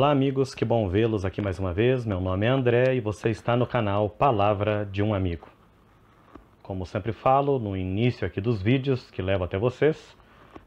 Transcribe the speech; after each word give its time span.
Olá, 0.00 0.12
amigos, 0.12 0.54
que 0.54 0.64
bom 0.64 0.88
vê-los 0.88 1.26
aqui 1.26 1.42
mais 1.42 1.58
uma 1.58 1.74
vez. 1.74 2.06
Meu 2.06 2.22
nome 2.22 2.46
é 2.46 2.48
André 2.48 2.94
e 2.94 3.00
você 3.00 3.28
está 3.28 3.54
no 3.54 3.66
canal 3.66 4.08
Palavra 4.08 4.88
de 4.90 5.02
um 5.02 5.12
Amigo. 5.12 5.46
Como 6.62 6.86
sempre 6.86 7.12
falo 7.12 7.58
no 7.58 7.76
início 7.76 8.26
aqui 8.26 8.40
dos 8.40 8.62
vídeos 8.62 9.10
que 9.10 9.20
levo 9.20 9.44
até 9.44 9.58
vocês, 9.58 10.16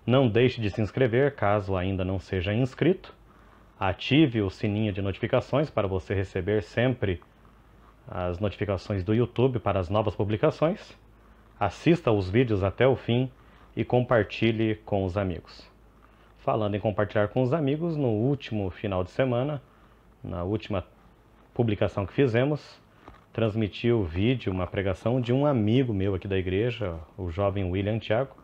não 0.05 0.29
deixe 0.29 0.61
de 0.61 0.69
se 0.69 0.83
inscrever 0.83 1.33
caso 1.33 1.75
ainda 1.75 2.05
não 2.05 2.19
seja 2.19 2.54
inscrito. 2.54 3.11
Ative 3.79 4.43
o 4.43 4.51
sininho 4.51 4.93
de 4.93 5.01
notificações 5.01 5.68
para 5.68 5.88
você 5.88 6.13
receber 6.13 6.61
sempre 6.61 7.20
as 8.07 8.38
notificações 8.38 9.04
do 9.04 9.15
YouTube 9.15 9.57
para 9.57 9.79
as 9.79 9.89
novas 9.89 10.15
publicações. 10.15 10.95
Assista 11.59 12.11
os 12.11 12.29
vídeos 12.29 12.64
até 12.64 12.87
o 12.87 12.95
fim 12.95 13.31
e 13.75 13.84
compartilhe 13.84 14.75
com 14.86 15.04
os 15.04 15.18
amigos. 15.18 15.72
Falando 16.43 16.75
em 16.75 16.79
compartilhar 16.79 17.29
com 17.29 17.42
os 17.42 17.54
amigos, 17.54 17.96
no 17.96 18.10
último 18.10 18.70
final 18.70 19.01
de 19.01 19.11
semana, 19.11 19.61
na 20.21 20.43
última 20.43 20.84
publicação 21.54 22.06
que 22.06 22.11
fizemos, 22.11 22.82
transmiti 23.32 23.89
o 23.89 24.04
vídeo, 24.04 24.51
uma 24.51 24.68
pregação 24.68 25.21
de 25.21 25.32
um 25.32 25.46
amigo 25.46 25.93
meu 25.93 26.14
aqui 26.14 26.28
da 26.28 26.37
igreja, 26.37 27.00
o 27.18 27.32
jovem 27.32 27.71
William 27.71 27.98
Thiago, 27.98 28.36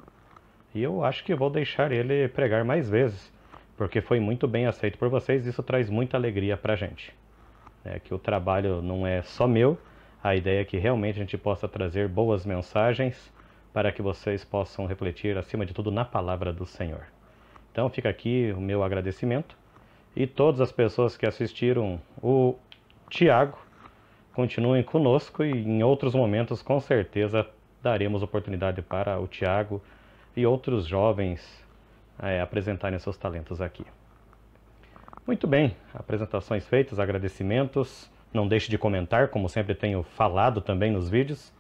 e 0.73 0.81
eu 0.81 1.04
acho 1.04 1.26
que 1.26 1.35
vou 1.35 1.49
deixar 1.49 1.91
ele 1.91 2.30
pregar 2.30 2.63
mais 2.63 2.90
vezes, 2.90 3.34
porque 3.76 3.99
foi 3.99 4.21
muito 4.21 4.48
bem 4.48 4.66
aceito 4.66 4.98
por 4.98 5.09
vocês 5.09 5.45
isso 5.45 5.62
traz 5.62 5.90
muita 5.90 6.16
alegria 6.16 6.55
para 6.55 6.76
a 6.76 6.77
gente. 6.77 7.13
É 7.84 7.99
que 7.99 8.13
o 8.13 8.18
trabalho 8.18 8.81
não 8.81 9.05
é 9.05 9.21
só 9.23 9.45
meu, 9.45 9.77
a 10.23 10.38
ideia 10.38 10.62
é 10.62 10.66
que 10.66 10.77
realmente 10.77 11.18
a 11.18 11.23
gente 11.23 11.38
possa 11.38 11.68
trazer 11.68 12.07
boas 12.07 12.45
mensagens 12.45 13.29
para 13.73 13.91
que 13.91 14.02
vocês 14.02 14.45
possam 14.45 14.85
refletir, 14.85 15.38
acima 15.38 15.66
de 15.66 15.73
tudo, 15.73 15.91
na 15.91 16.05
palavra 16.05 16.54
do 16.54 16.66
Senhor. 16.66 17.18
Então 17.71 17.89
fica 17.89 18.09
aqui 18.09 18.53
o 18.55 18.62
meu 18.62 18.84
agradecimento 18.84 19.57
e 20.15 20.25
todas 20.25 20.62
as 20.62 20.71
pessoas 20.71 21.15
que 21.15 21.25
assistiram 21.25 22.01
o 22.21 22.55
Tiago 23.09 23.57
continuem 24.34 24.84
conosco 24.84 25.43
e 25.43 25.51
em 25.51 25.84
outros 25.84 26.15
momentos 26.15 26.61
com 26.61 26.79
certeza 26.79 27.45
daremos 27.81 28.23
oportunidade 28.23 28.81
para 28.81 29.20
o 29.20 29.27
Tiago 29.27 29.81
e 30.35 30.45
outros 30.45 30.85
jovens 30.85 31.63
é, 32.21 32.41
apresentarem 32.41 32.99
seus 32.99 33.17
talentos 33.17 33.61
aqui. 33.61 33.85
Muito 35.26 35.45
bem, 35.48 35.76
apresentações 35.93 36.65
feitas, 36.65 36.99
agradecimentos. 36.99 38.09
Não 38.33 38.48
deixe 38.48 38.70
de 38.70 38.77
comentar, 38.77 39.29
como 39.29 39.49
sempre 39.49 39.73
tenho 39.76 40.04
falado 40.04 40.61
também 40.61 40.91
nos 40.91 41.09
vídeos. 41.09 41.54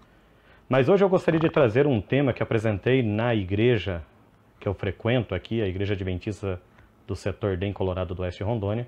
Mas 0.67 0.87
hoje 0.87 1.03
eu 1.03 1.09
gostaria 1.09 1.39
de 1.39 1.49
trazer 1.49 1.87
um 1.87 1.99
tema 1.99 2.33
que 2.33 2.43
apresentei 2.43 3.01
na 3.01 3.33
igreja 3.33 4.03
que 4.59 4.67
eu 4.67 4.73
frequento 4.73 5.33
aqui, 5.33 5.61
a 5.61 5.67
Igreja 5.67 5.93
Adventista 5.93 6.61
do 7.07 7.15
setor 7.15 7.57
DEM 7.57 7.73
Colorado 7.73 8.13
do 8.13 8.21
Oeste 8.21 8.43
Rondônia, 8.43 8.87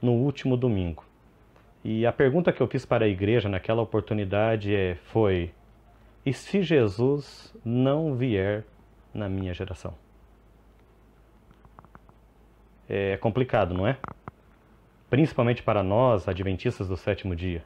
no 0.00 0.12
último 0.12 0.56
domingo. 0.56 1.04
E 1.84 2.06
a 2.06 2.12
pergunta 2.12 2.52
que 2.52 2.60
eu 2.60 2.66
fiz 2.66 2.86
para 2.86 3.04
a 3.04 3.08
igreja 3.08 3.48
naquela 3.48 3.82
oportunidade 3.82 4.74
é, 4.74 4.94
foi: 5.06 5.52
e 6.24 6.32
se 6.32 6.62
Jesus 6.62 7.54
não 7.64 8.14
vier 8.14 8.64
na 9.12 9.28
minha 9.28 9.52
geração? 9.52 9.94
É 12.88 13.16
complicado, 13.16 13.74
não 13.74 13.86
é? 13.86 13.98
Principalmente 15.10 15.62
para 15.62 15.82
nós, 15.82 16.28
adventistas 16.28 16.88
do 16.88 16.96
sétimo 16.96 17.34
dia. 17.34 17.64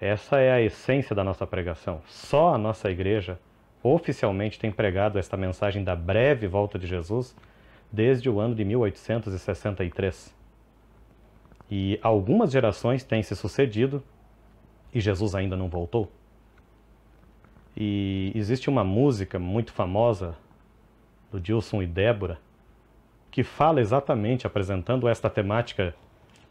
Essa 0.00 0.38
é 0.38 0.52
a 0.52 0.60
essência 0.60 1.14
da 1.14 1.22
nossa 1.22 1.46
pregação. 1.46 2.02
Só 2.06 2.54
a 2.54 2.58
nossa 2.58 2.90
igreja 2.90 3.38
oficialmente 3.82 4.58
tem 4.58 4.70
pregado 4.70 5.18
esta 5.18 5.36
mensagem 5.36 5.84
da 5.84 5.94
breve 5.94 6.46
volta 6.46 6.78
de 6.78 6.86
Jesus 6.86 7.34
desde 7.90 8.28
o 8.28 8.40
ano 8.40 8.54
de 8.54 8.64
1863. 8.64 10.34
E 11.70 11.98
algumas 12.02 12.50
gerações 12.50 13.04
têm 13.04 13.22
se 13.22 13.36
sucedido 13.36 14.02
e 14.92 15.00
Jesus 15.00 15.34
ainda 15.34 15.56
não 15.56 15.68
voltou. 15.68 16.10
E 17.76 18.32
existe 18.34 18.68
uma 18.68 18.82
música 18.82 19.38
muito 19.38 19.72
famosa 19.72 20.36
do 21.30 21.40
Dilson 21.40 21.82
e 21.82 21.86
Débora 21.86 22.38
que 23.30 23.44
fala 23.44 23.80
exatamente 23.80 24.46
apresentando 24.46 25.06
esta 25.06 25.30
temática 25.30 25.94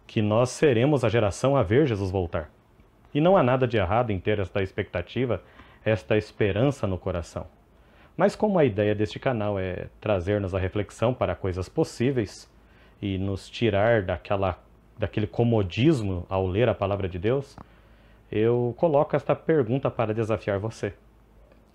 que 0.06 0.22
nós 0.22 0.52
seremos 0.52 1.04
a 1.04 1.10
geração 1.10 1.58
a 1.58 1.64
ver 1.64 1.86
Jesus 1.86 2.12
voltar. 2.12 2.50
E 3.14 3.20
não 3.20 3.36
há 3.36 3.44
nada 3.44 3.68
de 3.68 3.78
errado 3.78 4.12
em 4.12 4.20
ter 4.20 4.40
esta 4.40 4.62
expectativa 4.62 5.42
esta 5.88 6.18
esperança 6.18 6.86
no 6.86 6.98
coração. 6.98 7.48
Mas 8.18 8.36
como 8.36 8.60
a 8.60 8.66
ideia 8.66 8.94
deste 8.94 9.20
canal 9.20 9.58
é 9.58 9.88
trazer-nos 10.02 10.54
a 10.54 10.60
reflexão 10.60 11.14
para 11.14 11.34
coisas 11.34 11.70
possíveis 11.70 12.52
e 13.02 13.18
nos 13.18 13.50
tirar 13.50 14.02
daquela, 14.02 14.62
daquele 14.98 15.26
comodismo 15.26 16.26
ao 16.28 16.46
ler 16.46 16.68
a 16.68 16.76
palavra 16.76 17.08
de 17.08 17.18
Deus, 17.18 17.56
eu 18.30 18.76
coloco 18.76 19.16
esta 19.16 19.34
pergunta 19.34 19.90
para 19.90 20.14
desafiar 20.14 20.60
você. 20.60 20.94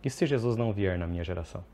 E 0.05 0.11
se 0.11 0.27
Jesus 0.27 0.57
não 0.59 0.75
vier 0.75 0.99
na 0.99 1.07
minha 1.07 1.25
geração? 1.25 1.65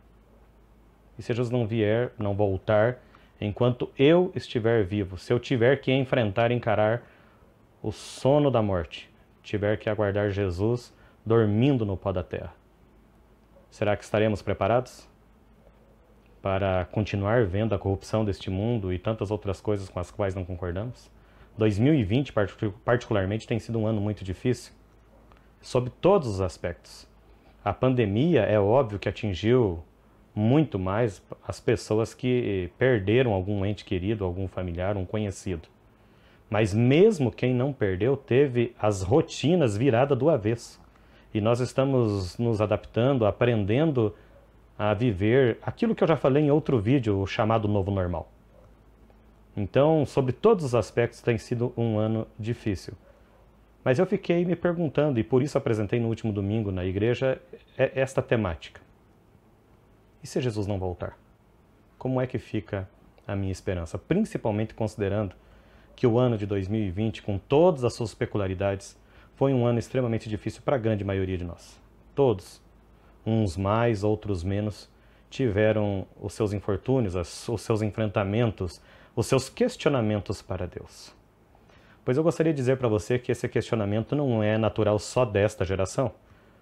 E 1.19 1.23
se 1.23 1.35
Jesus 1.35 1.51
não 1.51 1.67
vier, 1.67 2.13
não 2.17 2.37
voltar, 2.37 2.99
enquanto 3.41 3.91
eu 3.99 4.31
estiver 4.33 4.85
vivo, 4.85 5.19
se 5.19 5.33
eu 5.33 5.41
tiver 5.41 5.81
que 5.81 5.91
enfrentar, 5.91 6.53
encarar 6.53 7.03
o 7.83 7.91
sono 7.91 8.49
da 8.49 8.63
morte, 8.63 9.11
tiver 9.43 9.77
que 9.77 9.91
aguardar 9.91 10.31
Jesus 10.31 10.97
dormindo 11.25 11.85
no 11.85 11.97
pó 11.97 12.13
da 12.13 12.23
terra. 12.23 12.55
Será 13.71 13.97
que 13.97 14.05
estaremos 14.05 14.41
preparados 14.41 15.09
para 16.41 16.87
continuar 16.87 17.45
vendo 17.45 17.75
a 17.75 17.79
corrupção 17.79 18.25
deste 18.25 18.51
mundo 18.51 18.93
e 18.93 18.99
tantas 18.99 19.31
outras 19.31 19.61
coisas 19.61 19.89
com 19.89 20.01
as 20.01 20.11
quais 20.11 20.35
não 20.35 20.45
concordamos? 20.45 21.11
2020, 21.59 22.33
particularmente, 22.85 23.47
tem 23.47 23.59
sido 23.59 23.79
um 23.79 23.87
ano 23.87 24.01
muito 24.01 24.25
difícil, 24.25 24.73
sob 25.61 25.91
todos 25.91 26.29
os 26.29 26.41
aspectos. 26.41 27.07
A 27.65 27.73
pandemia 27.73 28.43
é 28.43 28.59
óbvio 28.59 28.99
que 28.99 29.09
atingiu 29.09 29.83
muito 30.35 30.79
mais 30.79 31.21
as 31.47 31.59
pessoas 31.59 32.15
que 32.15 32.71
perderam 32.79 33.33
algum 33.33 33.67
ente 33.67 33.85
querido, 33.85 34.25
algum 34.25 34.47
familiar, 34.47 34.97
um 34.97 35.05
conhecido. 35.05 35.69
Mas 36.49 36.73
mesmo 36.73 37.31
quem 37.31 37.53
não 37.53 37.73
perdeu 37.73 38.17
teve 38.17 38.75
as 38.79 39.03
rotinas 39.03 39.77
viradas 39.77 40.17
do 40.17 40.31
avesso 40.31 40.81
e 41.33 41.41
nós 41.41 41.61
estamos 41.61 42.39
nos 42.39 42.61
adaptando, 42.61 43.27
aprendendo 43.27 44.15
a 44.79 44.95
viver 44.95 45.59
aquilo 45.61 45.95
que 45.95 46.03
eu 46.03 46.09
já 46.09 46.17
falei 46.17 46.45
em 46.45 46.51
outro 46.51 46.79
vídeo, 46.79 47.21
o 47.21 47.27
chamado 47.27 47.67
novo 47.67 47.91
normal. 47.91 48.31
Então, 49.57 50.07
sobre 50.07 50.33
todos 50.33 50.65
os 50.65 50.75
aspectos, 50.75 51.21
tem 51.21 51.37
sido 51.37 51.73
um 51.77 51.99
ano 51.99 52.27
difícil. 52.39 52.95
Mas 53.85 53.99
eu 53.99 54.07
fiquei 54.07 54.45
me 54.45 54.55
perguntando, 54.55 55.19
e 55.19 55.25
por 55.25 55.43
isso 55.43 55.59
apresentei 55.59 55.99
no 55.99 56.09
último 56.09 56.33
domingo 56.33 56.71
na 56.71 56.85
igreja 56.85 57.41
esta 57.77 58.23
temática. 58.23 58.81
E 60.23 60.27
se 60.27 60.41
Jesus 60.41 60.67
não 60.67 60.79
voltar? 60.79 61.19
Como 61.99 62.21
é 62.21 62.27
que 62.27 62.39
fica 62.39 62.89
a 63.27 63.35
minha 63.35 63.53
esperança? 63.53 63.99
Principalmente 63.99 64.75
considerando 64.75 65.35
que 65.97 66.07
o 66.07 66.19
ano 66.19 66.39
de 66.39 66.47
2020, 66.47 67.23
com 67.23 67.39
todas 67.39 67.83
as 67.83 67.93
suas 67.95 68.15
peculiaridades, 68.15 68.97
foi 69.39 69.55
um 69.55 69.65
ano 69.65 69.79
extremamente 69.79 70.29
difícil 70.29 70.63
para 70.65 70.75
a 70.75 70.79
grande 70.81 71.05
maioria 71.05 71.39
de 71.39 71.45
nós. 71.45 71.81
Todos, 72.13 72.61
uns 73.25 73.57
mais, 73.57 74.03
outros 74.03 74.43
menos, 74.43 74.91
tiveram 75.31 76.05
os 76.21 76.33
seus 76.35 76.53
infortúnios, 76.53 77.15
os 77.15 77.61
seus 77.61 77.81
enfrentamentos, 77.81 78.83
os 79.15 79.27
seus 79.27 79.49
questionamentos 79.49 80.43
para 80.43 80.67
Deus. 80.67 81.15
Pois 82.05 82.17
eu 82.17 82.25
gostaria 82.25 82.53
de 82.53 82.57
dizer 82.57 82.79
para 82.79 82.89
você 82.89 83.17
que 83.17 83.31
esse 83.31 83.49
questionamento 83.49 84.17
não 84.17 84.43
é 84.43 84.59
natural 84.59 84.99
só 84.99 85.25
desta 85.25 85.65
geração, 85.65 86.11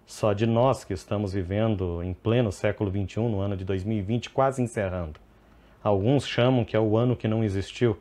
só 0.05 0.35
de 0.35 0.45
nós 0.45 0.85
que 0.85 0.93
estamos 0.93 1.33
vivendo 1.33 2.03
em 2.03 2.13
pleno 2.13 2.53
século 2.53 2.91
XXI, 2.91 3.21
no 3.21 3.41
ano 3.41 3.57
de 3.57 3.65
2020, 3.65 4.29
quase 4.29 4.61
encerrando. 4.61 5.19
Alguns 5.83 6.29
chamam 6.29 6.63
que 6.63 6.77
é 6.77 6.81
o 6.81 6.95
ano 6.95 7.17
que 7.17 7.27
não 7.27 7.43
existiu, 7.43 7.97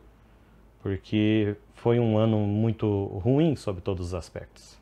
porque 0.86 1.56
foi 1.74 2.00
um 2.00 2.16
ano 2.16 2.38
muito 2.38 3.06
ruim 3.24 3.56
sob 3.56 3.82
todos 3.82 4.06
os 4.06 4.14
aspectos. 4.14 4.78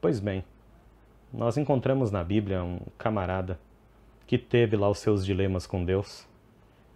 Pois 0.00 0.18
bem, 0.18 0.42
nós 1.30 1.58
encontramos 1.58 2.10
na 2.10 2.24
Bíblia 2.24 2.64
um 2.64 2.78
camarada 2.96 3.60
que 4.26 4.38
teve 4.38 4.78
lá 4.78 4.88
os 4.88 5.00
seus 5.00 5.22
dilemas 5.22 5.66
com 5.66 5.84
Deus. 5.84 6.26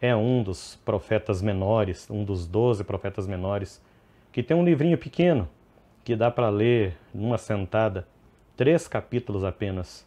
É 0.00 0.16
um 0.16 0.42
dos 0.42 0.76
profetas 0.86 1.42
menores, 1.42 2.08
um 2.08 2.24
dos 2.24 2.46
doze 2.46 2.82
profetas 2.82 3.26
menores, 3.26 3.78
que 4.32 4.42
tem 4.42 4.56
um 4.56 4.64
livrinho 4.64 4.96
pequeno 4.96 5.46
que 6.02 6.16
dá 6.16 6.30
para 6.30 6.48
ler 6.48 6.96
numa 7.12 7.36
sentada, 7.36 8.08
três 8.56 8.88
capítulos 8.88 9.44
apenas. 9.44 10.06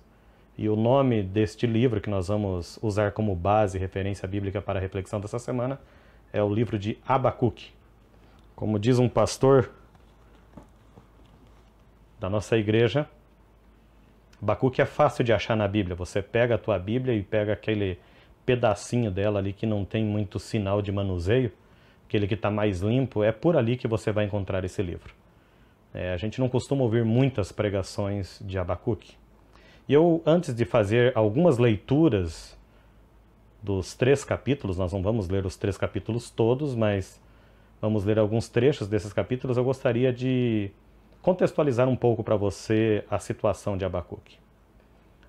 E 0.58 0.68
o 0.68 0.76
nome 0.76 1.22
deste 1.22 1.68
livro 1.68 2.02
que 2.02 2.10
nós 2.10 2.30
vamos 2.30 2.80
usar 2.82 3.12
como 3.12 3.36
base, 3.36 3.78
referência 3.78 4.28
bíblica 4.28 4.60
para 4.60 4.80
a 4.80 4.82
reflexão 4.82 5.22
dessa 5.22 5.38
semana, 5.38 5.80
é 6.34 6.42
o 6.42 6.52
livro 6.52 6.80
de 6.80 6.98
Abacuque. 7.08 7.80
Como 8.62 8.78
diz 8.78 9.00
um 9.00 9.10
pastor 9.10 9.72
da 12.20 12.30
nossa 12.30 12.56
igreja, 12.56 13.10
Abacuque 14.40 14.84
é 14.84 14.86
fácil 14.86 15.24
de 15.24 15.34
achar 15.34 15.58
na 15.58 15.68
Bíblia. 15.68 15.96
Você 15.96 16.22
pega 16.22 16.54
a 16.54 16.58
tua 16.60 16.78
Bíblia 16.78 17.16
e 17.16 17.24
pega 17.24 17.54
aquele 17.54 17.98
pedacinho 18.46 19.10
dela 19.10 19.40
ali 19.40 19.52
que 19.52 19.66
não 19.66 19.84
tem 19.84 20.06
muito 20.06 20.38
sinal 20.38 20.80
de 20.80 20.92
manuseio, 20.92 21.52
aquele 22.06 22.28
que 22.28 22.36
está 22.36 22.52
mais 22.52 22.82
limpo, 22.82 23.24
é 23.24 23.32
por 23.32 23.58
ali 23.58 23.76
que 23.76 23.88
você 23.88 24.12
vai 24.12 24.26
encontrar 24.26 24.64
esse 24.64 24.84
livro. 24.84 25.12
É, 25.92 26.14
a 26.14 26.18
gente 26.18 26.40
não 26.40 26.48
costuma 26.48 26.84
ouvir 26.84 27.04
muitas 27.04 27.52
pregações 27.52 28.40
de 28.46 28.60
Abacuque. 28.60 29.16
E 29.90 29.94
eu, 29.94 30.22
antes 30.24 30.54
de 30.54 30.66
fazer 30.66 31.18
algumas 31.18 31.58
leituras 31.58 32.56
dos 33.60 33.96
três 33.96 34.24
capítulos, 34.24 34.78
nós 34.78 34.94
não 34.94 35.02
vamos 35.02 35.28
ler 35.30 35.48
os 35.48 35.56
três 35.56 35.80
capítulos 35.80 36.30
todos, 36.30 36.76
mas 36.76 37.20
vamos 37.82 38.06
ler 38.06 38.20
alguns 38.20 38.48
trechos 38.48 38.88
desses 38.88 39.12
capítulos, 39.12 39.58
eu 39.58 39.64
gostaria 39.64 40.14
de 40.14 40.70
contextualizar 41.22 41.90
um 41.90 41.96
pouco 41.96 42.24
para 42.24 42.36
você 42.36 43.04
a 43.10 43.18
situação 43.18 43.76
de 43.76 43.84
Abacuque. 43.84 44.38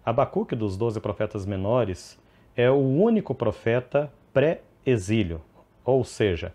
Abacuque, 0.05 0.55
dos 0.55 0.77
doze 0.77 1.01
profetas 1.01 1.47
menores, 1.47 2.21
é 2.55 2.71
o 2.71 2.77
único 2.77 3.35
profeta 3.35 4.13
pré-exílio, 4.33 5.41
ou 5.85 6.05
seja, 6.05 6.53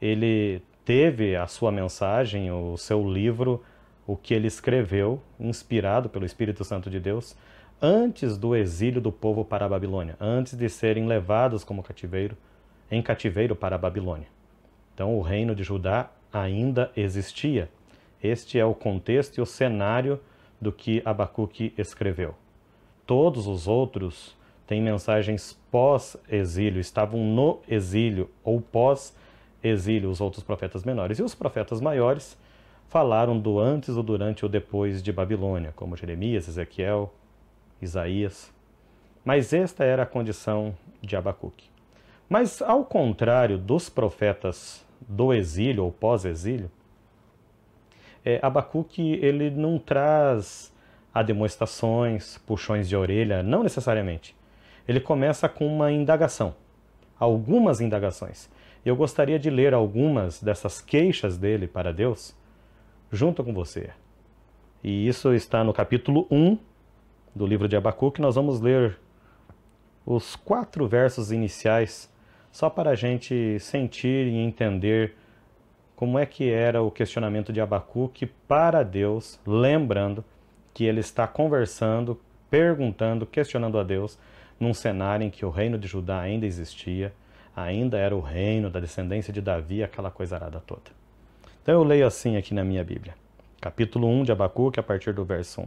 ele 0.00 0.62
teve 0.84 1.34
a 1.36 1.46
sua 1.46 1.72
mensagem, 1.72 2.50
o 2.50 2.76
seu 2.76 3.08
livro, 3.08 3.62
o 4.06 4.16
que 4.16 4.34
ele 4.34 4.48
escreveu, 4.48 5.20
inspirado 5.38 6.08
pelo 6.08 6.26
Espírito 6.26 6.64
Santo 6.64 6.90
de 6.90 6.98
Deus, 6.98 7.36
antes 7.80 8.36
do 8.36 8.54
exílio 8.54 9.00
do 9.00 9.12
povo 9.12 9.44
para 9.44 9.64
a 9.64 9.68
Babilônia, 9.68 10.16
antes 10.20 10.56
de 10.56 10.68
serem 10.68 11.06
levados 11.06 11.64
como 11.64 11.82
cativeiro, 11.82 12.36
em 12.90 13.00
cativeiro 13.00 13.56
para 13.56 13.76
a 13.76 13.78
Babilônia. 13.78 14.26
Então, 14.94 15.16
o 15.16 15.22
reino 15.22 15.54
de 15.54 15.62
Judá 15.62 16.10
ainda 16.32 16.90
existia. 16.96 17.68
Este 18.22 18.58
é 18.58 18.64
o 18.64 18.74
contexto 18.74 19.38
e 19.38 19.40
o 19.40 19.46
cenário 19.46 20.20
do 20.60 20.70
que 20.72 21.02
Abacuque 21.04 21.74
escreveu. 21.76 22.34
Todos 23.04 23.46
os 23.46 23.66
outros 23.66 24.36
têm 24.66 24.80
mensagens 24.80 25.58
pós-exílio, 25.70 26.80
estavam 26.80 27.20
no 27.24 27.60
exílio 27.68 28.30
ou 28.44 28.60
pós-exílio, 28.60 30.08
os 30.08 30.20
outros 30.20 30.44
profetas 30.44 30.84
menores. 30.84 31.18
E 31.18 31.22
os 31.22 31.34
profetas 31.34 31.80
maiores 31.80 32.38
falaram 32.88 33.38
do 33.38 33.58
antes, 33.58 33.96
o 33.96 34.02
durante 34.02 34.44
ou 34.44 34.48
depois 34.48 35.02
de 35.02 35.10
Babilônia, 35.10 35.72
como 35.74 35.96
Jeremias, 35.96 36.46
Ezequiel, 36.46 37.12
Isaías. 37.80 38.52
Mas 39.24 39.52
esta 39.52 39.82
era 39.82 40.04
a 40.04 40.06
condição 40.06 40.74
de 41.00 41.16
Abacuque. 41.16 41.71
Mas, 42.32 42.62
ao 42.62 42.82
contrário 42.82 43.58
dos 43.58 43.90
profetas 43.90 44.82
do 45.06 45.34
exílio 45.34 45.84
ou 45.84 45.92
pós-exílio, 45.92 46.70
é, 48.24 48.40
Abacuque 48.40 49.18
ele 49.22 49.50
não 49.50 49.78
traz 49.78 50.74
ademoestações, 51.12 52.38
puxões 52.38 52.88
de 52.88 52.96
orelha, 52.96 53.42
não 53.42 53.62
necessariamente. 53.62 54.34
Ele 54.88 54.98
começa 54.98 55.46
com 55.46 55.66
uma 55.66 55.92
indagação, 55.92 56.54
algumas 57.20 57.82
indagações. 57.82 58.48
Eu 58.82 58.96
gostaria 58.96 59.38
de 59.38 59.50
ler 59.50 59.74
algumas 59.74 60.42
dessas 60.42 60.80
queixas 60.80 61.36
dele 61.36 61.66
para 61.68 61.92
Deus 61.92 62.34
junto 63.12 63.44
com 63.44 63.52
você. 63.52 63.90
E 64.82 65.06
isso 65.06 65.34
está 65.34 65.62
no 65.62 65.74
capítulo 65.74 66.26
1 66.30 66.56
do 67.36 67.46
livro 67.46 67.68
de 67.68 67.76
Abacuque. 67.76 68.22
Nós 68.22 68.36
vamos 68.36 68.58
ler 68.58 68.98
os 70.06 70.34
quatro 70.34 70.88
versos 70.88 71.30
iniciais 71.30 72.10
só 72.52 72.68
para 72.68 72.90
a 72.90 72.94
gente 72.94 73.58
sentir 73.58 74.26
e 74.26 74.36
entender 74.36 75.16
como 75.96 76.18
é 76.18 76.26
que 76.26 76.50
era 76.50 76.82
o 76.82 76.90
questionamento 76.90 77.52
de 77.52 77.60
Abacuque 77.60 78.26
para 78.26 78.82
Deus, 78.82 79.40
lembrando 79.46 80.22
que 80.74 80.84
ele 80.84 81.00
está 81.00 81.26
conversando, 81.26 82.20
perguntando, 82.50 83.24
questionando 83.24 83.78
a 83.78 83.82
Deus 83.82 84.18
num 84.60 84.74
cenário 84.74 85.24
em 85.24 85.30
que 85.30 85.46
o 85.46 85.50
reino 85.50 85.78
de 85.78 85.88
Judá 85.88 86.20
ainda 86.20 86.44
existia, 86.44 87.12
ainda 87.56 87.96
era 87.96 88.14
o 88.14 88.20
reino 88.20 88.68
da 88.68 88.80
descendência 88.80 89.32
de 89.32 89.40
Davi, 89.40 89.82
aquela 89.82 90.10
coisa 90.10 90.36
arada 90.36 90.62
toda. 90.66 90.90
Então 91.62 91.74
eu 91.74 91.82
leio 91.82 92.06
assim 92.06 92.36
aqui 92.36 92.52
na 92.52 92.64
minha 92.64 92.84
Bíblia, 92.84 93.14
capítulo 93.60 94.08
1 94.08 94.24
de 94.24 94.32
Abacuque, 94.32 94.78
a 94.78 94.82
partir 94.82 95.14
do 95.14 95.24
verso 95.24 95.62
1. 95.62 95.66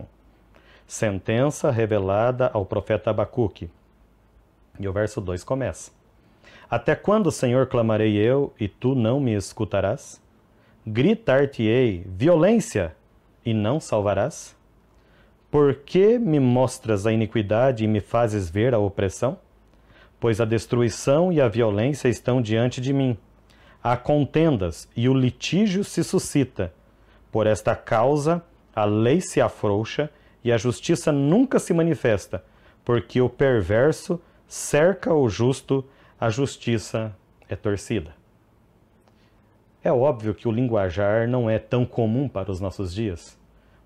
Sentença 0.86 1.72
revelada 1.72 2.52
ao 2.54 2.66
profeta 2.66 3.10
Abacuque. 3.10 3.70
E 4.80 4.88
o 4.88 4.94
verso 4.94 5.20
2 5.20 5.44
começa. 5.44 5.92
Até 6.70 6.96
quando, 6.96 7.32
Senhor, 7.32 7.68
clamarei 7.68 8.16
eu 8.16 8.54
e 8.60 8.68
tu 8.68 8.96
não 8.96 9.20
me 9.20 9.34
escutarás? 9.34 10.22
Gritar-te-ei 10.86 12.06
violência 12.08 12.96
e 13.46 13.54
não 13.54 13.80
salvarás? 13.80 14.56
Por 15.50 15.76
que 15.76 16.20
me 16.20 16.40
mostras 16.40 17.06
a 17.08 17.14
iniquidade 17.14 17.84
e 17.84 17.88
me 17.88 18.02
fazes 18.02 18.50
ver 18.50 18.74
a 18.74 18.80
opressão? 18.80 19.38
Pois 20.20 20.42
a 20.42 20.46
destruição 20.46 21.32
e 21.32 21.40
a 21.40 21.48
violência 21.48 22.10
estão 22.10 22.42
diante 22.42 22.82
de 22.82 22.92
mim. 22.92 23.18
Há 23.82 23.96
contendas 23.96 24.90
e 24.96 25.08
o 25.08 25.14
litígio 25.14 25.84
se 25.84 26.04
suscita. 26.04 26.74
Por 27.32 27.48
esta 27.48 27.76
causa, 27.76 28.44
a 28.76 28.84
lei 28.84 29.22
se 29.22 29.40
afrouxa 29.40 30.10
e 30.44 30.52
a 30.52 30.58
justiça 30.58 31.12
nunca 31.12 31.60
se 31.60 31.74
manifesta, 31.74 32.44
porque 32.84 33.22
o 33.22 33.30
perverso 33.30 34.20
cerca 34.48 35.14
o 35.14 35.30
justo 35.30 35.86
a 36.20 36.30
justiça 36.30 37.14
é 37.50 37.56
torcida. 37.58 38.16
É 39.84 39.92
óbvio 39.92 40.34
que 40.34 40.48
o 40.48 40.52
linguajar 40.52 41.28
não 41.28 41.50
é 41.50 41.60
tão 41.60 41.86
comum 41.86 42.30
para 42.30 42.50
os 42.50 42.62
nossos 42.62 42.94
dias, 42.94 43.38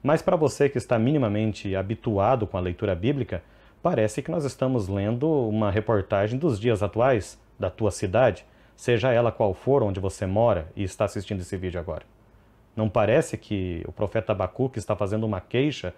mas 0.03 0.21
para 0.21 0.35
você 0.35 0.69
que 0.69 0.77
está 0.77 0.99
minimamente 0.99 1.75
habituado 1.75 2.45
com 2.45 2.55
a 2.55 2.61
leitura 2.61 2.93
bíblica, 2.93 3.43
parece 3.81 4.21
que 4.21 4.29
nós 4.29 4.45
estamos 4.45 4.87
lendo 4.87 5.27
uma 5.49 5.71
reportagem 5.71 6.37
dos 6.37 6.59
dias 6.59 6.83
atuais 6.83 7.39
da 7.57 7.69
tua 7.69 7.89
cidade, 7.89 8.45
seja 8.75 9.11
ela 9.11 9.31
qual 9.31 9.53
for 9.53 9.81
onde 9.81 9.99
você 9.99 10.25
mora 10.27 10.71
e 10.75 10.83
está 10.83 11.05
assistindo 11.05 11.41
esse 11.41 11.57
vídeo 11.57 11.79
agora. 11.79 12.03
Não 12.75 12.87
parece 12.87 13.37
que 13.37 13.83
o 13.87 13.91
profeta 13.91 14.31
Abacuque 14.31 14.77
está 14.77 14.95
fazendo 14.95 15.25
uma 15.25 15.41
queixa 15.41 15.93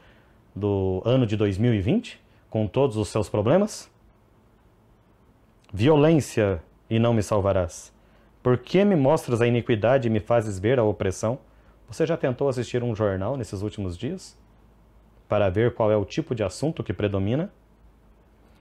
do 0.56 1.02
ano 1.06 1.28
de 1.28 1.36
2020 1.36 2.20
com 2.50 2.66
todos 2.68 2.96
os 2.96 3.10
seus 3.10 3.30
problemas? 3.30 3.92
Violência, 5.74 6.62
e 6.90 7.00
não 7.00 7.14
me 7.14 7.24
salvarás. 7.24 7.94
Por 8.44 8.58
que 8.58 8.84
me 8.84 8.94
mostras 8.94 9.40
a 9.40 9.48
iniquidade 9.48 10.06
e 10.06 10.12
me 10.12 10.20
fazes 10.20 10.60
ver 10.60 10.78
a 10.78 10.84
opressão? 10.84 11.40
Você 11.88 12.06
já 12.06 12.18
tentou 12.18 12.50
assistir 12.50 12.84
um 12.84 12.94
jornal 12.94 13.38
nesses 13.38 13.62
últimos 13.62 13.98
dias? 13.98 14.38
Para 15.30 15.48
ver 15.48 15.74
qual 15.74 15.90
é 15.90 15.96
o 15.96 16.04
tipo 16.04 16.36
de 16.36 16.44
assunto 16.44 16.84
que 16.84 16.92
predomina? 16.92 17.54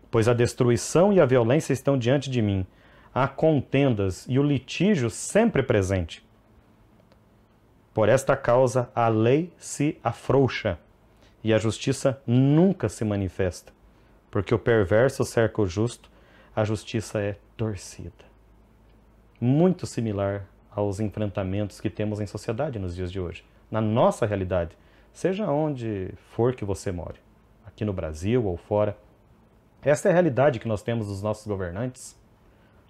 Pois 0.09 0.29
a 0.29 0.33
destruição 0.33 1.12
e 1.12 1.19
a 1.19 1.26
violência 1.26 1.73
estão 1.73 1.99
diante 1.99 2.31
de 2.31 2.40
mim, 2.40 2.64
há 3.12 3.26
contendas 3.26 4.25
e 4.29 4.38
o 4.38 4.43
litígio 4.45 5.11
sempre 5.11 5.64
presente. 5.64 6.25
Por 7.93 8.09
esta 8.09 8.37
causa 8.37 8.88
a 8.95 9.09
lei 9.09 9.52
se 9.59 9.99
afrouxa 10.05 10.79
e 11.43 11.52
a 11.52 11.59
justiça 11.59 12.23
nunca 12.25 12.88
se 12.88 13.05
manifesta, 13.05 13.73
porque 14.31 14.55
o 14.55 14.59
perverso 14.61 15.25
cerca 15.25 15.61
o 15.61 15.67
justo 15.67 16.09
a 16.61 16.64
justiça 16.64 17.19
é 17.19 17.37
torcida. 17.57 18.12
Muito 19.40 19.87
similar 19.87 20.47
aos 20.71 21.00
enfrentamentos 21.00 21.81
que 21.81 21.88
temos 21.88 22.21
em 22.21 22.26
sociedade 22.26 22.79
nos 22.79 22.95
dias 22.95 23.11
de 23.11 23.19
hoje, 23.19 23.43
na 23.71 23.81
nossa 23.81 24.26
realidade, 24.26 24.76
seja 25.11 25.50
onde 25.50 26.12
for 26.33 26.55
que 26.55 26.62
você 26.62 26.93
more, 26.93 27.14
aqui 27.64 27.83
no 27.83 27.95
Brasil 27.95 28.45
ou 28.45 28.59
fora. 28.59 28.95
Esta 29.81 30.09
é 30.09 30.11
a 30.11 30.12
realidade 30.12 30.59
que 30.59 30.69
nós 30.69 30.83
temos 30.83 31.07
dos 31.07 31.23
nossos 31.23 31.47
governantes, 31.47 32.14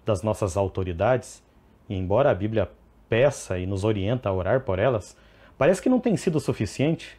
das 0.05 0.21
nossas 0.21 0.57
autoridades, 0.57 1.41
e 1.87 1.95
embora 1.95 2.29
a 2.29 2.35
Bíblia 2.35 2.69
peça 3.07 3.57
e 3.57 3.65
nos 3.65 3.85
orienta 3.85 4.27
a 4.27 4.33
orar 4.33 4.65
por 4.65 4.79
elas, 4.79 5.15
parece 5.57 5.81
que 5.81 5.87
não 5.87 6.01
tem 6.01 6.17
sido 6.17 6.41
suficiente. 6.41 7.17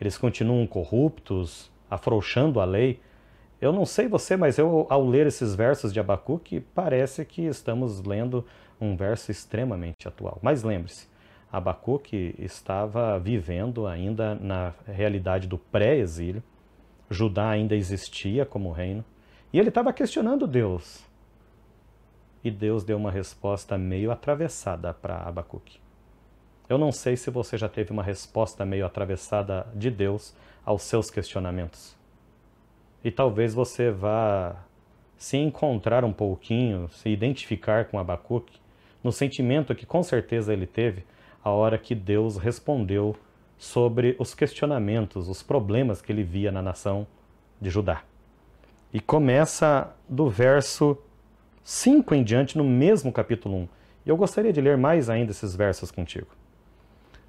Eles 0.00 0.16
continuam 0.16 0.66
corruptos, 0.66 1.70
afrouxando 1.90 2.58
a 2.58 2.64
lei, 2.64 3.02
eu 3.64 3.72
não 3.72 3.86
sei 3.86 4.06
você, 4.06 4.36
mas 4.36 4.58
eu, 4.58 4.86
ao 4.90 5.06
ler 5.06 5.26
esses 5.26 5.54
versos 5.54 5.90
de 5.90 5.98
Abacuque, 5.98 6.60
parece 6.60 7.24
que 7.24 7.42
estamos 7.42 8.02
lendo 8.02 8.44
um 8.78 8.94
verso 8.94 9.30
extremamente 9.30 10.06
atual. 10.06 10.38
Mas 10.42 10.62
lembre-se, 10.62 11.08
Abacuque 11.50 12.34
estava 12.38 13.18
vivendo 13.18 13.86
ainda 13.86 14.34
na 14.34 14.74
realidade 14.86 15.48
do 15.48 15.56
pré-exílio, 15.56 16.42
Judá 17.08 17.48
ainda 17.48 17.74
existia 17.74 18.44
como 18.44 18.70
reino, 18.70 19.02
e 19.50 19.58
ele 19.58 19.70
estava 19.70 19.94
questionando 19.94 20.46
Deus. 20.46 21.02
E 22.42 22.50
Deus 22.50 22.84
deu 22.84 22.98
uma 22.98 23.10
resposta 23.10 23.78
meio 23.78 24.10
atravessada 24.10 24.92
para 24.92 25.16
Abacuque. 25.16 25.80
Eu 26.68 26.76
não 26.76 26.92
sei 26.92 27.16
se 27.16 27.30
você 27.30 27.56
já 27.56 27.68
teve 27.68 27.92
uma 27.92 28.02
resposta 28.02 28.66
meio 28.66 28.84
atravessada 28.84 29.66
de 29.74 29.90
Deus 29.90 30.36
aos 30.66 30.82
seus 30.82 31.10
questionamentos 31.10 31.93
e 33.04 33.10
talvez 33.10 33.52
você 33.52 33.90
vá 33.90 34.56
se 35.16 35.36
encontrar 35.36 36.04
um 36.04 36.12
pouquinho, 36.12 36.88
se 36.88 37.10
identificar 37.10 37.84
com 37.84 37.98
Abacuque, 37.98 38.58
no 39.02 39.12
sentimento 39.12 39.74
que 39.74 39.84
com 39.84 40.02
certeza 40.02 40.52
ele 40.52 40.66
teve 40.66 41.04
a 41.44 41.50
hora 41.50 41.76
que 41.76 41.94
Deus 41.94 42.38
respondeu 42.38 43.14
sobre 43.58 44.16
os 44.18 44.34
questionamentos, 44.34 45.28
os 45.28 45.42
problemas 45.42 46.00
que 46.00 46.10
ele 46.10 46.22
via 46.22 46.50
na 46.50 46.62
nação 46.62 47.06
de 47.60 47.68
Judá. 47.68 48.02
E 48.92 49.00
começa 49.00 49.94
do 50.08 50.28
verso 50.28 50.96
5 51.62 52.14
em 52.14 52.24
diante, 52.24 52.56
no 52.56 52.64
mesmo 52.64 53.12
capítulo 53.12 53.56
1. 53.56 53.68
E 54.06 54.08
eu 54.08 54.16
gostaria 54.16 54.52
de 54.52 54.60
ler 54.60 54.76
mais 54.76 55.10
ainda 55.10 55.30
esses 55.30 55.54
versos 55.54 55.90
contigo. 55.90 56.28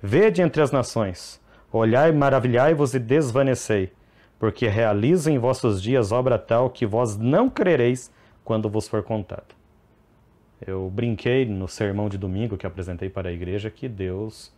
Vede 0.01 0.41
entre 0.41 0.61
as 0.61 0.71
nações, 0.71 1.41
olhai, 1.71 2.11
maravilhai-vos 2.11 2.93
e 2.93 2.99
desvanecei, 2.99 3.91
porque 4.39 4.67
realizo 4.67 5.29
em 5.29 5.37
vossos 5.37 5.81
dias 5.81 6.11
obra 6.11 6.37
tal 6.37 6.69
que 6.69 6.85
vós 6.85 7.17
não 7.17 7.49
crereis 7.49 8.11
quando 8.43 8.69
vos 8.69 8.87
for 8.87 9.03
contado. 9.03 9.55
Eu 10.65 10.89
brinquei 10.89 11.45
no 11.45 11.67
sermão 11.67 12.07
de 12.09 12.17
domingo 12.17 12.57
que 12.57 12.65
apresentei 12.65 13.09
para 13.09 13.29
a 13.29 13.31
igreja 13.31 13.69
que 13.69 13.87
Deus 13.87 14.53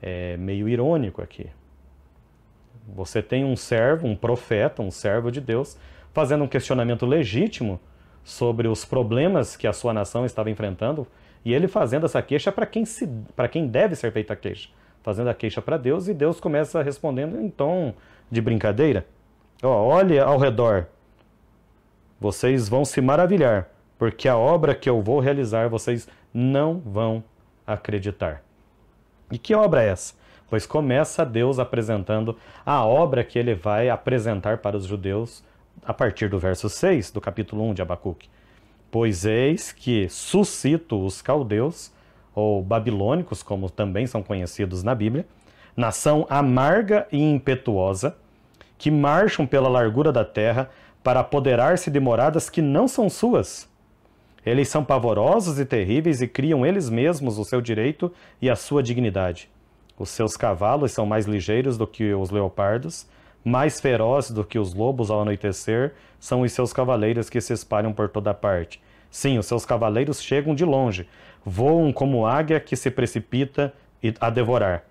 é 0.00 0.36
meio 0.36 0.68
irônico 0.68 1.22
aqui. 1.22 1.48
Você 2.88 3.22
tem 3.22 3.44
um 3.44 3.54
servo, 3.54 4.06
um 4.06 4.16
profeta, 4.16 4.82
um 4.82 4.90
servo 4.90 5.30
de 5.30 5.40
Deus, 5.40 5.78
fazendo 6.12 6.44
um 6.44 6.48
questionamento 6.48 7.06
legítimo 7.06 7.80
sobre 8.24 8.66
os 8.66 8.84
problemas 8.84 9.56
que 9.56 9.66
a 9.66 9.72
sua 9.72 9.92
nação 9.92 10.24
estava 10.24 10.50
enfrentando, 10.50 11.06
e 11.44 11.52
ele 11.52 11.66
fazendo 11.66 12.06
essa 12.06 12.22
queixa 12.22 12.52
para 12.52 12.66
quem, 12.66 12.84
se, 12.84 13.08
quem 13.50 13.66
deve 13.66 13.96
ser 13.96 14.12
feita 14.12 14.32
a 14.32 14.36
queixa. 14.36 14.68
Fazendo 15.02 15.28
a 15.28 15.34
queixa 15.34 15.60
para 15.60 15.76
Deus, 15.76 16.06
e 16.06 16.14
Deus 16.14 16.38
começa 16.40 16.82
respondendo 16.82 17.40
em 17.40 17.48
tom 17.48 17.94
de 18.32 18.40
brincadeira. 18.40 19.06
Oh, 19.62 19.68
olhe 19.68 20.18
ao 20.18 20.38
redor, 20.38 20.86
vocês 22.18 22.66
vão 22.66 22.82
se 22.82 23.00
maravilhar, 23.02 23.68
porque 23.98 24.26
a 24.26 24.38
obra 24.38 24.74
que 24.74 24.88
eu 24.88 25.02
vou 25.02 25.20
realizar 25.20 25.68
vocês 25.68 26.08
não 26.32 26.80
vão 26.80 27.22
acreditar. 27.66 28.42
E 29.30 29.36
que 29.36 29.54
obra 29.54 29.82
é 29.82 29.88
essa? 29.88 30.14
Pois 30.48 30.66
começa 30.66 31.26
Deus 31.26 31.58
apresentando 31.58 32.36
a 32.64 32.84
obra 32.84 33.22
que 33.22 33.38
ele 33.38 33.54
vai 33.54 33.90
apresentar 33.90 34.58
para 34.58 34.76
os 34.76 34.86
judeus 34.86 35.44
a 35.84 35.92
partir 35.92 36.28
do 36.28 36.38
verso 36.38 36.68
6 36.70 37.10
do 37.10 37.20
capítulo 37.20 37.62
1 37.68 37.74
de 37.74 37.82
Abacuque. 37.82 38.30
Pois 38.90 39.24
eis 39.26 39.72
que 39.72 40.08
suscito 40.08 41.04
os 41.04 41.20
caldeus, 41.20 41.92
ou 42.34 42.62
babilônicos, 42.62 43.42
como 43.42 43.68
também 43.68 44.06
são 44.06 44.22
conhecidos 44.22 44.82
na 44.82 44.94
Bíblia, 44.94 45.26
nação 45.76 46.26
amarga 46.28 47.06
e 47.12 47.18
impetuosa, 47.18 48.16
que 48.82 48.90
marcham 48.90 49.46
pela 49.46 49.68
largura 49.68 50.10
da 50.10 50.24
terra 50.24 50.68
para 51.04 51.20
apoderar-se 51.20 51.88
de 51.88 52.00
moradas 52.00 52.50
que 52.50 52.60
não 52.60 52.88
são 52.88 53.08
suas. 53.08 53.70
Eles 54.44 54.68
são 54.68 54.84
pavorosos 54.84 55.60
e 55.60 55.64
terríveis 55.64 56.20
e 56.20 56.26
criam 56.26 56.66
eles 56.66 56.90
mesmos 56.90 57.38
o 57.38 57.44
seu 57.44 57.60
direito 57.60 58.12
e 58.40 58.50
a 58.50 58.56
sua 58.56 58.82
dignidade. 58.82 59.48
Os 59.96 60.10
seus 60.10 60.36
cavalos 60.36 60.90
são 60.90 61.06
mais 61.06 61.26
ligeiros 61.26 61.78
do 61.78 61.86
que 61.86 62.12
os 62.12 62.30
leopardos, 62.30 63.06
mais 63.44 63.80
ferozes 63.80 64.32
do 64.32 64.42
que 64.42 64.58
os 64.58 64.74
lobos 64.74 65.12
ao 65.12 65.22
anoitecer, 65.22 65.92
são 66.18 66.40
os 66.40 66.50
seus 66.50 66.72
cavaleiros 66.72 67.30
que 67.30 67.40
se 67.40 67.52
espalham 67.52 67.92
por 67.92 68.08
toda 68.08 68.34
parte. 68.34 68.82
Sim, 69.12 69.38
os 69.38 69.46
seus 69.46 69.64
cavaleiros 69.64 70.20
chegam 70.20 70.56
de 70.56 70.64
longe, 70.64 71.06
voam 71.46 71.92
como 71.92 72.26
águia 72.26 72.58
que 72.58 72.74
se 72.74 72.90
precipita 72.90 73.72
a 74.20 74.28
devorar. 74.28 74.82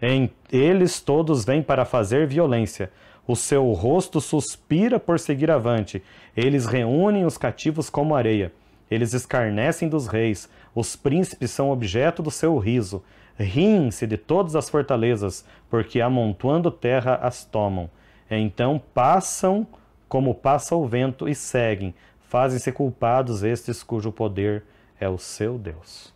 Em 0.00 0.30
eles 0.52 1.00
todos 1.00 1.44
vêm 1.44 1.60
para 1.60 1.84
fazer 1.84 2.26
violência. 2.28 2.90
O 3.26 3.36
seu 3.36 3.72
rosto 3.72 4.20
suspira 4.20 4.98
por 4.98 5.18
seguir 5.18 5.50
avante. 5.50 6.02
Eles 6.36 6.66
reúnem 6.66 7.24
os 7.24 7.38
cativos 7.38 7.88
como 7.88 8.14
areia. 8.14 8.52
Eles 8.90 9.14
escarnecem 9.14 9.88
dos 9.88 10.06
reis. 10.06 10.48
Os 10.74 10.96
príncipes 10.96 11.50
são 11.50 11.70
objeto 11.70 12.22
do 12.22 12.30
seu 12.30 12.58
riso. 12.58 13.02
Riem-se 13.38 14.06
de 14.06 14.16
todas 14.16 14.56
as 14.56 14.68
fortalezas, 14.68 15.44
porque 15.70 16.00
amontoando 16.00 16.70
terra 16.70 17.14
as 17.16 17.44
tomam. 17.44 17.88
Então 18.30 18.80
passam 18.92 19.66
como 20.08 20.34
passa 20.34 20.74
o 20.74 20.86
vento 20.86 21.28
e 21.28 21.34
seguem. 21.34 21.94
Fazem-se 22.28 22.72
culpados 22.72 23.42
estes 23.42 23.82
cujo 23.82 24.10
poder 24.12 24.64
é 24.98 25.08
o 25.08 25.16
seu 25.16 25.58
Deus. 25.58 26.12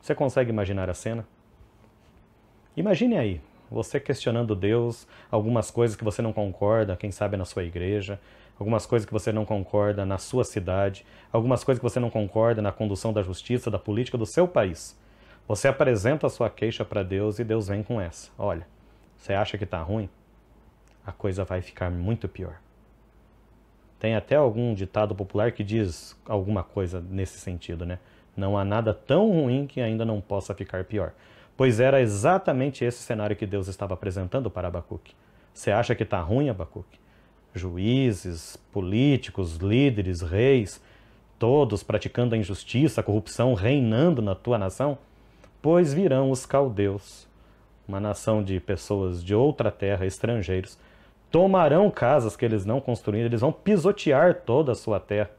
Você 0.00 0.14
consegue 0.14 0.50
imaginar 0.50 0.88
a 0.88 0.94
cena? 0.94 1.26
Imagine 2.76 3.16
aí, 3.16 3.40
você 3.70 4.00
questionando 4.00 4.54
Deus, 4.56 5.06
algumas 5.30 5.70
coisas 5.70 5.96
que 5.96 6.04
você 6.04 6.20
não 6.20 6.32
concorda, 6.32 6.96
quem 6.96 7.10
sabe 7.10 7.36
na 7.36 7.44
sua 7.44 7.62
igreja, 7.64 8.20
algumas 8.58 8.84
coisas 8.84 9.06
que 9.06 9.12
você 9.12 9.32
não 9.32 9.44
concorda 9.44 10.04
na 10.04 10.18
sua 10.18 10.44
cidade, 10.44 11.06
algumas 11.32 11.62
coisas 11.62 11.78
que 11.78 11.88
você 11.88 12.00
não 12.00 12.10
concorda 12.10 12.60
na 12.60 12.72
condução 12.72 13.12
da 13.12 13.22
justiça, 13.22 13.70
da 13.70 13.78
política 13.78 14.18
do 14.18 14.26
seu 14.26 14.48
país. 14.48 14.98
Você 15.46 15.68
apresenta 15.68 16.26
a 16.26 16.30
sua 16.30 16.50
queixa 16.50 16.84
para 16.84 17.02
Deus 17.02 17.38
e 17.38 17.44
Deus 17.44 17.68
vem 17.68 17.82
com 17.82 18.00
essa. 18.00 18.30
Olha, 18.38 18.66
você 19.16 19.32
acha 19.32 19.56
que 19.56 19.64
está 19.64 19.80
ruim? 19.82 20.08
A 21.06 21.12
coisa 21.12 21.44
vai 21.44 21.62
ficar 21.62 21.90
muito 21.90 22.28
pior. 22.28 22.60
Tem 23.98 24.14
até 24.14 24.36
algum 24.36 24.72
ditado 24.74 25.14
popular 25.14 25.52
que 25.52 25.62
diz 25.62 26.16
alguma 26.26 26.62
coisa 26.62 27.04
nesse 27.10 27.38
sentido, 27.38 27.84
né? 27.84 27.98
Não 28.36 28.56
há 28.56 28.64
nada 28.64 28.94
tão 28.94 29.30
ruim 29.30 29.66
que 29.66 29.80
ainda 29.80 30.04
não 30.04 30.20
possa 30.20 30.54
ficar 30.54 30.84
pior. 30.84 31.12
Pois 31.60 31.78
era 31.78 32.00
exatamente 32.00 32.86
esse 32.86 33.02
cenário 33.02 33.36
que 33.36 33.44
Deus 33.44 33.68
estava 33.68 33.92
apresentando 33.92 34.50
para 34.50 34.68
Abacuque. 34.68 35.14
Você 35.52 35.70
acha 35.70 35.94
que 35.94 36.04
está 36.04 36.18
ruim, 36.18 36.48
Abacuque? 36.48 36.98
Juízes, 37.54 38.56
políticos, 38.72 39.56
líderes, 39.56 40.22
reis, 40.22 40.82
todos 41.38 41.82
praticando 41.82 42.34
a 42.34 42.38
injustiça, 42.38 43.02
a 43.02 43.04
corrupção, 43.04 43.52
reinando 43.52 44.22
na 44.22 44.34
tua 44.34 44.56
nação? 44.56 44.96
Pois 45.60 45.92
virão 45.92 46.30
os 46.30 46.46
caldeus, 46.46 47.28
uma 47.86 48.00
nação 48.00 48.42
de 48.42 48.58
pessoas 48.58 49.22
de 49.22 49.34
outra 49.34 49.70
terra, 49.70 50.06
estrangeiros, 50.06 50.78
tomarão 51.30 51.90
casas 51.90 52.38
que 52.38 52.44
eles 52.46 52.64
não 52.64 52.80
construíram, 52.80 53.26
eles 53.26 53.42
vão 53.42 53.52
pisotear 53.52 54.34
toda 54.46 54.72
a 54.72 54.74
sua 54.74 54.98
terra. 54.98 55.30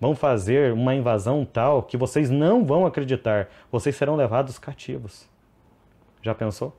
Vão 0.00 0.16
fazer 0.16 0.72
uma 0.72 0.92
invasão 0.92 1.44
tal 1.44 1.84
que 1.84 1.96
vocês 1.96 2.28
não 2.30 2.64
vão 2.64 2.84
acreditar. 2.84 3.48
Vocês 3.70 3.94
serão 3.94 4.16
levados 4.16 4.58
cativos. 4.58 5.30
Já 6.22 6.34
pensou? 6.34 6.72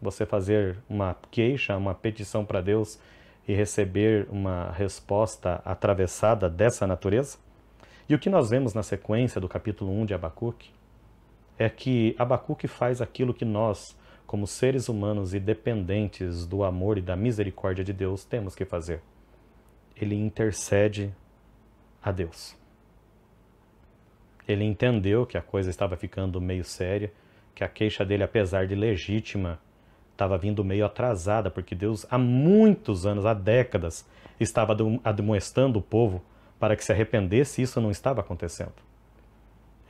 Você 0.00 0.26
fazer 0.26 0.78
uma 0.88 1.16
queixa, 1.30 1.76
uma 1.76 1.94
petição 1.94 2.44
para 2.44 2.60
Deus 2.60 3.00
e 3.48 3.54
receber 3.54 4.28
uma 4.30 4.70
resposta 4.70 5.62
atravessada 5.64 6.50
dessa 6.50 6.86
natureza? 6.86 7.38
E 8.06 8.14
o 8.14 8.18
que 8.18 8.28
nós 8.28 8.50
vemos 8.50 8.74
na 8.74 8.82
sequência 8.82 9.40
do 9.40 9.48
capítulo 9.48 9.90
1 9.90 10.06
de 10.06 10.14
Abacuque 10.14 10.70
é 11.58 11.70
que 11.70 12.14
Abacuque 12.18 12.68
faz 12.68 13.00
aquilo 13.00 13.32
que 13.32 13.44
nós, 13.44 13.96
como 14.26 14.46
seres 14.46 14.88
humanos 14.90 15.32
e 15.32 15.40
dependentes 15.40 16.44
do 16.44 16.62
amor 16.62 16.98
e 16.98 17.02
da 17.02 17.16
misericórdia 17.16 17.82
de 17.82 17.94
Deus, 17.94 18.24
temos 18.24 18.54
que 18.54 18.66
fazer. 18.66 19.00
Ele 19.96 20.14
intercede 20.14 21.14
a 22.02 22.12
Deus. 22.12 22.54
Ele 24.46 24.64
entendeu 24.64 25.24
que 25.24 25.38
a 25.38 25.42
coisa 25.42 25.70
estava 25.70 25.96
ficando 25.96 26.40
meio 26.40 26.64
séria, 26.64 27.10
que 27.54 27.64
a 27.64 27.68
queixa 27.68 28.04
dele, 28.04 28.22
apesar 28.22 28.66
de 28.66 28.74
legítima, 28.74 29.58
estava 30.12 30.38
vindo 30.38 30.64
meio 30.64 30.84
atrasada, 30.84 31.50
porque 31.50 31.74
Deus, 31.74 32.06
há 32.10 32.18
muitos 32.18 33.06
anos, 33.06 33.26
há 33.26 33.34
décadas, 33.34 34.06
estava 34.38 34.76
admoestando 35.04 35.78
o 35.78 35.82
povo 35.82 36.22
para 36.58 36.76
que 36.76 36.84
se 36.84 36.92
arrependesse 36.92 37.60
e 37.60 37.64
isso 37.64 37.80
não 37.80 37.90
estava 37.90 38.20
acontecendo. 38.20 38.74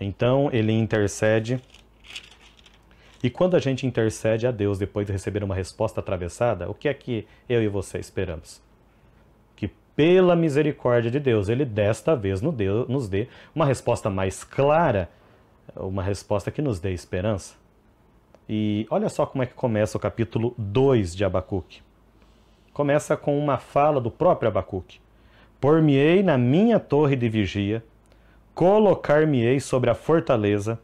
Então 0.00 0.48
ele 0.52 0.72
intercede. 0.72 1.60
E 3.22 3.30
quando 3.30 3.56
a 3.56 3.60
gente 3.60 3.86
intercede 3.86 4.46
a 4.46 4.50
Deus 4.50 4.78
depois 4.78 5.06
de 5.06 5.12
receber 5.12 5.44
uma 5.44 5.54
resposta 5.54 6.00
atravessada, 6.00 6.68
o 6.68 6.74
que 6.74 6.88
é 6.88 6.94
que 6.94 7.26
eu 7.48 7.62
e 7.62 7.68
você 7.68 7.98
esperamos? 7.98 8.60
Que 9.54 9.68
pela 9.94 10.34
misericórdia 10.34 11.10
de 11.10 11.20
Deus, 11.20 11.48
ele 11.48 11.64
desta 11.64 12.16
vez 12.16 12.40
nos 12.40 13.08
dê 13.08 13.28
uma 13.54 13.66
resposta 13.66 14.10
mais 14.10 14.42
clara, 14.42 15.08
uma 15.76 16.02
resposta 16.02 16.50
que 16.50 16.62
nos 16.62 16.80
dê 16.80 16.92
esperança. 16.92 17.54
E 18.48 18.86
olha 18.90 19.08
só 19.08 19.24
como 19.24 19.42
é 19.42 19.46
que 19.46 19.54
começa 19.54 19.96
o 19.96 20.00
capítulo 20.00 20.54
2 20.58 21.14
de 21.14 21.24
Abacuque. 21.24 21.82
Começa 22.72 23.16
com 23.16 23.38
uma 23.38 23.58
fala 23.58 24.00
do 24.00 24.10
próprio 24.10 24.48
Abacuque. 24.48 25.00
Por-me-ei 25.60 26.22
na 26.22 26.36
minha 26.36 26.80
torre 26.80 27.14
de 27.14 27.28
vigia, 27.28 27.84
colocar-me-ei 28.54 29.60
sobre 29.60 29.90
a 29.90 29.94
fortaleza 29.94 30.78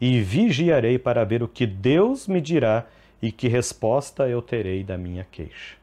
e 0.00 0.20
vigiarei 0.20 0.98
para 0.98 1.24
ver 1.24 1.42
o 1.42 1.48
que 1.48 1.66
Deus 1.66 2.28
me 2.28 2.40
dirá 2.40 2.86
e 3.20 3.30
que 3.30 3.48
resposta 3.48 4.28
eu 4.28 4.40
terei 4.40 4.82
da 4.82 4.96
minha 4.96 5.26
queixa. 5.30 5.76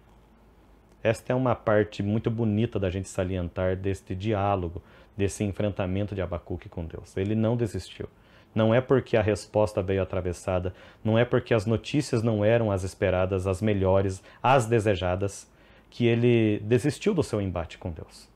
Esta 1.03 1.31
é 1.33 1.35
uma 1.35 1.55
parte 1.55 2.01
muito 2.01 2.31
bonita 2.31 2.79
da 2.79 2.89
gente 2.89 3.07
salientar 3.07 3.75
deste 3.75 4.15
diálogo, 4.15 4.81
desse 5.15 5.43
enfrentamento 5.43 6.15
de 6.15 6.21
Abacuque 6.21 6.67
com 6.67 6.85
Deus. 6.85 7.15
Ele 7.15 7.35
não 7.35 7.55
desistiu. 7.55 8.09
Não 8.57 8.73
é 8.73 8.81
porque 8.81 9.15
a 9.15 9.21
resposta 9.21 9.83
veio 9.83 10.01
atravessada, 10.01 10.73
não 11.03 11.15
é 11.15 11.23
porque 11.23 11.53
as 11.53 11.67
notícias 11.67 12.23
não 12.23 12.43
eram 12.43 12.71
as 12.71 12.81
esperadas, 12.81 13.45
as 13.45 13.61
melhores, 13.61 14.23
as 14.41 14.65
desejadas, 14.65 15.47
que 15.91 16.07
ele 16.07 16.59
desistiu 16.63 17.13
do 17.13 17.21
seu 17.21 17.39
embate 17.39 17.77
com 17.77 17.91
Deus. 17.91 18.27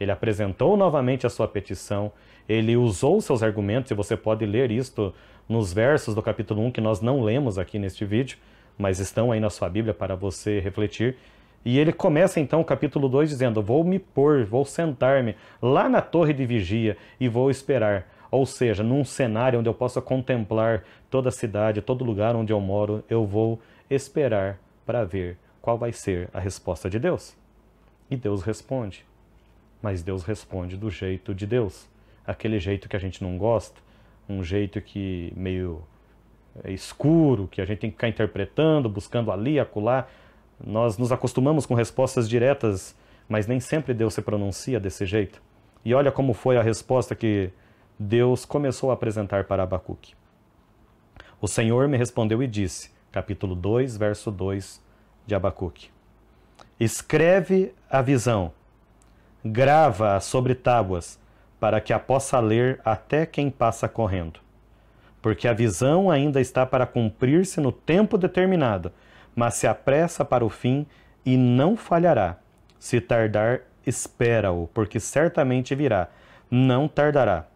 Ele 0.00 0.10
apresentou 0.10 0.76
novamente 0.76 1.28
a 1.28 1.30
sua 1.30 1.46
petição, 1.46 2.10
ele 2.48 2.76
usou 2.76 3.20
seus 3.20 3.40
argumentos, 3.40 3.92
e 3.92 3.94
você 3.94 4.16
pode 4.16 4.44
ler 4.44 4.72
isto 4.72 5.14
nos 5.48 5.72
versos 5.72 6.12
do 6.12 6.22
capítulo 6.22 6.60
1 6.64 6.72
que 6.72 6.80
nós 6.80 7.00
não 7.00 7.22
lemos 7.22 7.56
aqui 7.56 7.78
neste 7.78 8.04
vídeo, 8.04 8.36
mas 8.76 8.98
estão 8.98 9.30
aí 9.30 9.38
na 9.38 9.48
sua 9.48 9.68
Bíblia 9.68 9.94
para 9.94 10.16
você 10.16 10.58
refletir. 10.58 11.16
E 11.64 11.78
ele 11.78 11.92
começa 11.92 12.40
então 12.40 12.60
o 12.60 12.64
capítulo 12.64 13.08
2 13.08 13.28
dizendo: 13.28 13.62
Vou 13.62 13.84
me 13.84 14.00
pôr, 14.00 14.44
vou 14.44 14.64
sentar-me 14.64 15.36
lá 15.62 15.88
na 15.88 16.00
torre 16.00 16.32
de 16.32 16.44
vigia 16.44 16.96
e 17.20 17.28
vou 17.28 17.48
esperar. 17.48 18.17
Ou 18.30 18.44
seja, 18.44 18.82
num 18.82 19.04
cenário 19.04 19.58
onde 19.58 19.68
eu 19.68 19.74
possa 19.74 20.00
contemplar 20.00 20.84
toda 21.10 21.28
a 21.30 21.32
cidade, 21.32 21.80
todo 21.80 22.04
lugar 22.04 22.36
onde 22.36 22.52
eu 22.52 22.60
moro, 22.60 23.02
eu 23.08 23.24
vou 23.24 23.60
esperar 23.88 24.58
para 24.84 25.04
ver 25.04 25.38
qual 25.62 25.78
vai 25.78 25.92
ser 25.92 26.28
a 26.32 26.40
resposta 26.40 26.90
de 26.90 26.98
Deus. 26.98 27.36
E 28.10 28.16
Deus 28.16 28.42
responde. 28.42 29.04
Mas 29.80 30.02
Deus 30.02 30.24
responde 30.24 30.76
do 30.76 30.90
jeito 30.90 31.34
de 31.34 31.46
Deus. 31.46 31.88
Aquele 32.26 32.58
jeito 32.58 32.88
que 32.88 32.96
a 32.96 32.98
gente 32.98 33.22
não 33.22 33.38
gosta, 33.38 33.80
um 34.28 34.42
jeito 34.42 34.80
que 34.80 35.32
meio 35.36 35.82
é 36.64 36.72
escuro, 36.72 37.46
que 37.46 37.60
a 37.60 37.64
gente 37.64 37.78
tem 37.78 37.90
que 37.90 37.96
ficar 37.96 38.08
interpretando, 38.08 38.88
buscando 38.88 39.30
ali, 39.30 39.58
acolá. 39.58 40.06
Nós 40.64 40.98
nos 40.98 41.12
acostumamos 41.12 41.64
com 41.64 41.74
respostas 41.74 42.28
diretas, 42.28 42.96
mas 43.28 43.46
nem 43.46 43.60
sempre 43.60 43.94
Deus 43.94 44.14
se 44.14 44.22
pronuncia 44.22 44.80
desse 44.80 45.06
jeito. 45.06 45.40
E 45.84 45.94
olha 45.94 46.10
como 46.10 46.34
foi 46.34 46.56
a 46.56 46.62
resposta 46.62 47.14
que 47.14 47.50
Deus 47.98 48.44
começou 48.44 48.90
a 48.90 48.94
apresentar 48.94 49.44
para 49.44 49.64
Abacuque. 49.64 50.14
O 51.40 51.48
Senhor 51.48 51.88
me 51.88 51.96
respondeu 51.96 52.40
e 52.40 52.46
disse, 52.46 52.92
capítulo 53.10 53.56
2, 53.56 53.96
verso 53.96 54.30
2 54.30 54.80
de 55.26 55.34
Abacuque: 55.34 55.90
Escreve 56.78 57.74
a 57.90 58.00
visão, 58.00 58.52
grava-a 59.44 60.20
sobre 60.20 60.54
tábuas, 60.54 61.18
para 61.58 61.80
que 61.80 61.92
a 61.92 61.98
possa 61.98 62.38
ler 62.38 62.80
até 62.84 63.26
quem 63.26 63.50
passa 63.50 63.88
correndo. 63.88 64.38
Porque 65.20 65.48
a 65.48 65.52
visão 65.52 66.08
ainda 66.08 66.40
está 66.40 66.64
para 66.64 66.86
cumprir-se 66.86 67.60
no 67.60 67.72
tempo 67.72 68.16
determinado, 68.16 68.92
mas 69.34 69.54
se 69.54 69.66
apressa 69.66 70.24
para 70.24 70.44
o 70.44 70.48
fim 70.48 70.86
e 71.26 71.36
não 71.36 71.76
falhará. 71.76 72.36
Se 72.78 73.00
tardar, 73.00 73.62
espera-o, 73.84 74.68
porque 74.68 75.00
certamente 75.00 75.74
virá, 75.74 76.08
não 76.48 76.86
tardará. 76.86 77.46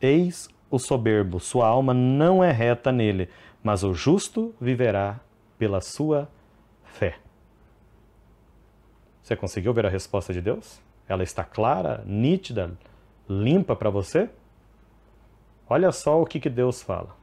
Eis 0.00 0.48
o 0.70 0.78
soberbo, 0.78 1.40
sua 1.40 1.66
alma 1.66 1.94
não 1.94 2.42
é 2.42 2.50
reta 2.50 2.90
nele, 2.92 3.28
mas 3.62 3.82
o 3.82 3.94
justo 3.94 4.54
viverá 4.60 5.20
pela 5.58 5.80
sua 5.80 6.28
fé. 6.84 7.16
Você 9.22 9.34
conseguiu 9.34 9.72
ver 9.72 9.86
a 9.86 9.90
resposta 9.90 10.32
de 10.32 10.40
Deus? 10.40 10.80
Ela 11.08 11.22
está 11.22 11.44
clara, 11.44 12.02
nítida, 12.06 12.72
limpa 13.28 13.74
para 13.74 13.90
você? 13.90 14.28
Olha 15.68 15.90
só 15.90 16.20
o 16.20 16.26
que, 16.26 16.38
que 16.38 16.50
Deus 16.50 16.82
fala. 16.82 17.16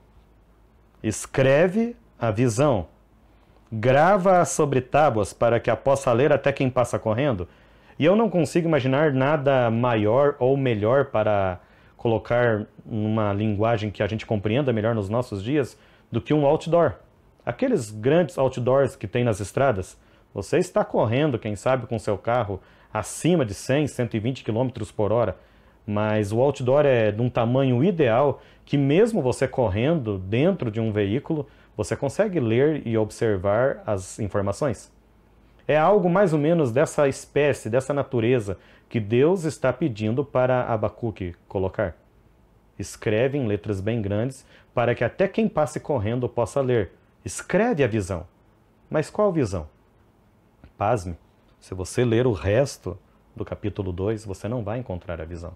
Escreve 1.02 1.96
a 2.20 2.32
visão, 2.32 2.88
grava-a 3.72 4.46
sobre 4.46 4.82
tábuas 4.82 5.34
para 5.34 5.60
que 5.60 5.70
a 5.70 5.76
possa 5.76 6.12
ler 6.12 6.32
até 6.32 6.52
quem 6.52 6.70
passa 6.70 7.00
correndo. 7.00 7.48
E 7.98 8.06
eu 8.06 8.16
não 8.16 8.30
consigo 8.30 8.68
imaginar 8.68 9.14
nada 9.14 9.70
maior 9.70 10.36
ou 10.40 10.58
melhor 10.58 11.06
para 11.06 11.60
colocar 12.04 12.66
numa 12.86 13.32
linguagem 13.32 13.90
que 13.90 14.04
a 14.04 14.08
gente 14.08 14.26
compreenda 14.26 14.74
melhor 14.74 14.94
nos 14.94 15.08
nossos 15.08 15.42
dias 15.42 15.80
do 16.12 16.20
que 16.20 16.34
um 16.34 16.46
outdoor. 16.46 16.96
Aqueles 17.46 17.90
grandes 17.90 18.38
outdoors 18.38 18.94
que 18.98 19.08
tem 19.08 19.24
nas 19.24 19.40
estradas, 19.40 19.98
você 20.34 20.58
está 20.58 20.84
correndo, 20.84 21.40
quem 21.40 21.56
sabe, 21.56 21.88
com 21.88 21.98
seu 21.98 22.18
carro 22.18 22.60
acima 22.94 23.46
de 23.46 23.54
100, 23.54 23.88
120 23.88 24.44
km 24.44 24.68
por 24.94 25.14
hora, 25.14 25.38
mas 25.88 26.34
o 26.34 26.42
outdoor 26.42 26.86
é 26.86 27.10
de 27.10 27.22
um 27.22 27.30
tamanho 27.30 27.82
ideal 27.82 28.42
que 28.66 28.78
mesmo 28.78 29.22
você 29.22 29.48
correndo 29.48 30.18
dentro 30.18 30.70
de 30.70 30.82
um 30.82 30.92
veículo, 30.92 31.48
você 31.78 31.96
consegue 31.96 32.38
ler 32.38 32.86
e 32.86 32.98
observar 32.98 33.82
as 33.86 34.20
informações. 34.20 34.92
É 35.66 35.78
algo 35.78 36.10
mais 36.10 36.34
ou 36.34 36.40
menos 36.40 36.74
dessa 36.74 37.08
espécie, 37.08 37.70
dessa 37.70 37.94
natureza 37.94 38.58
que 38.94 39.00
Deus 39.00 39.44
está 39.44 39.74
pedindo 39.74 40.24
para 40.24 40.72
Abacuque 40.72 41.34
colocar. 41.48 41.98
Escreve 42.78 43.40
em 43.40 43.48
letras 43.48 43.82
bem 43.82 44.00
grandes 44.00 44.46
para 44.72 44.94
que 44.94 45.04
até 45.04 45.28
quem 45.28 45.50
passe 45.50 45.80
correndo 45.80 46.30
possa 46.30 46.62
ler. 46.62 46.92
Escreve 47.26 47.84
a 47.84 47.88
visão. 47.88 48.28
Mas 48.92 49.10
qual 49.10 49.34
visão? 49.34 49.68
Pasme, 50.78 51.18
se 51.60 51.74
você 51.74 52.06
ler 52.06 52.28
o 52.28 52.34
resto 52.34 52.96
do 53.36 53.44
capítulo 53.44 53.92
2, 53.92 54.26
você 54.26 54.48
não 54.48 54.64
vai 54.64 54.78
encontrar 54.78 55.20
a 55.20 55.26
visão. 55.26 55.54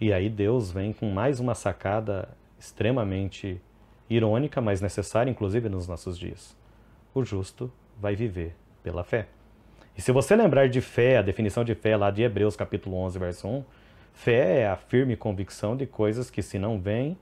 E 0.00 0.12
aí 0.12 0.28
Deus 0.28 0.72
vem 0.72 0.92
com 0.92 1.12
mais 1.12 1.38
uma 1.38 1.54
sacada 1.54 2.28
extremamente 2.58 3.62
irônica, 4.10 4.60
mas 4.60 4.80
necessária, 4.80 5.30
inclusive 5.30 5.68
nos 5.68 5.86
nossos 5.86 6.18
dias. 6.18 6.56
O 7.14 7.24
justo 7.24 7.70
vai 8.00 8.16
viver 8.16 8.56
pela 8.82 9.04
fé. 9.04 9.28
E 9.96 10.00
se 10.00 10.10
você 10.10 10.34
lembrar 10.34 10.68
de 10.68 10.80
fé, 10.80 11.18
a 11.18 11.22
definição 11.22 11.64
de 11.64 11.74
fé 11.74 11.96
lá 11.96 12.10
de 12.10 12.22
Hebreus 12.22 12.56
capítulo 12.56 12.96
11, 12.96 13.18
verso 13.18 13.48
1, 13.48 13.64
fé 14.14 14.60
é 14.60 14.68
a 14.68 14.76
firme 14.76 15.16
convicção 15.16 15.76
de 15.76 15.86
coisas 15.86 16.30
que 16.30 16.42
se 16.42 16.58
não 16.58 16.80
vêm 16.80 17.18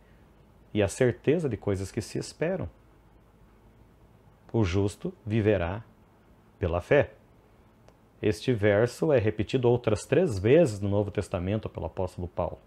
e 0.72 0.82
a 0.82 0.88
certeza 0.88 1.48
de 1.48 1.56
coisas 1.56 1.90
que 1.90 2.00
se 2.00 2.18
esperam. 2.18 2.68
O 4.52 4.64
justo 4.64 5.12
viverá 5.26 5.82
pela 6.58 6.80
fé. 6.80 7.12
Este 8.22 8.52
verso 8.52 9.12
é 9.12 9.18
repetido 9.18 9.68
outras 9.68 10.04
três 10.04 10.38
vezes 10.38 10.78
no 10.78 10.88
Novo 10.88 11.10
Testamento 11.10 11.68
pelo 11.68 11.86
apóstolo 11.86 12.28
Paulo. 12.28 12.58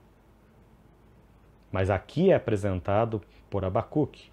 Mas 1.71 1.89
aqui 1.89 2.31
é 2.31 2.35
apresentado 2.35 3.21
por 3.49 3.63
Abacuque. 3.63 4.32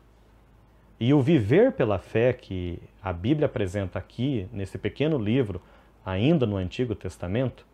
E 1.00 1.14
o 1.14 1.22
viver 1.22 1.72
pela 1.72 1.98
fé 1.98 2.30
que 2.30 2.78
a 3.02 3.10
Bíblia 3.10 3.46
apresenta 3.46 3.98
aqui, 3.98 4.46
nesse 4.52 4.76
pequeno 4.76 5.16
livro, 5.16 5.62
ainda 6.04 6.44
no 6.44 6.58
Antigo 6.58 6.94
Testamento, 6.94 7.66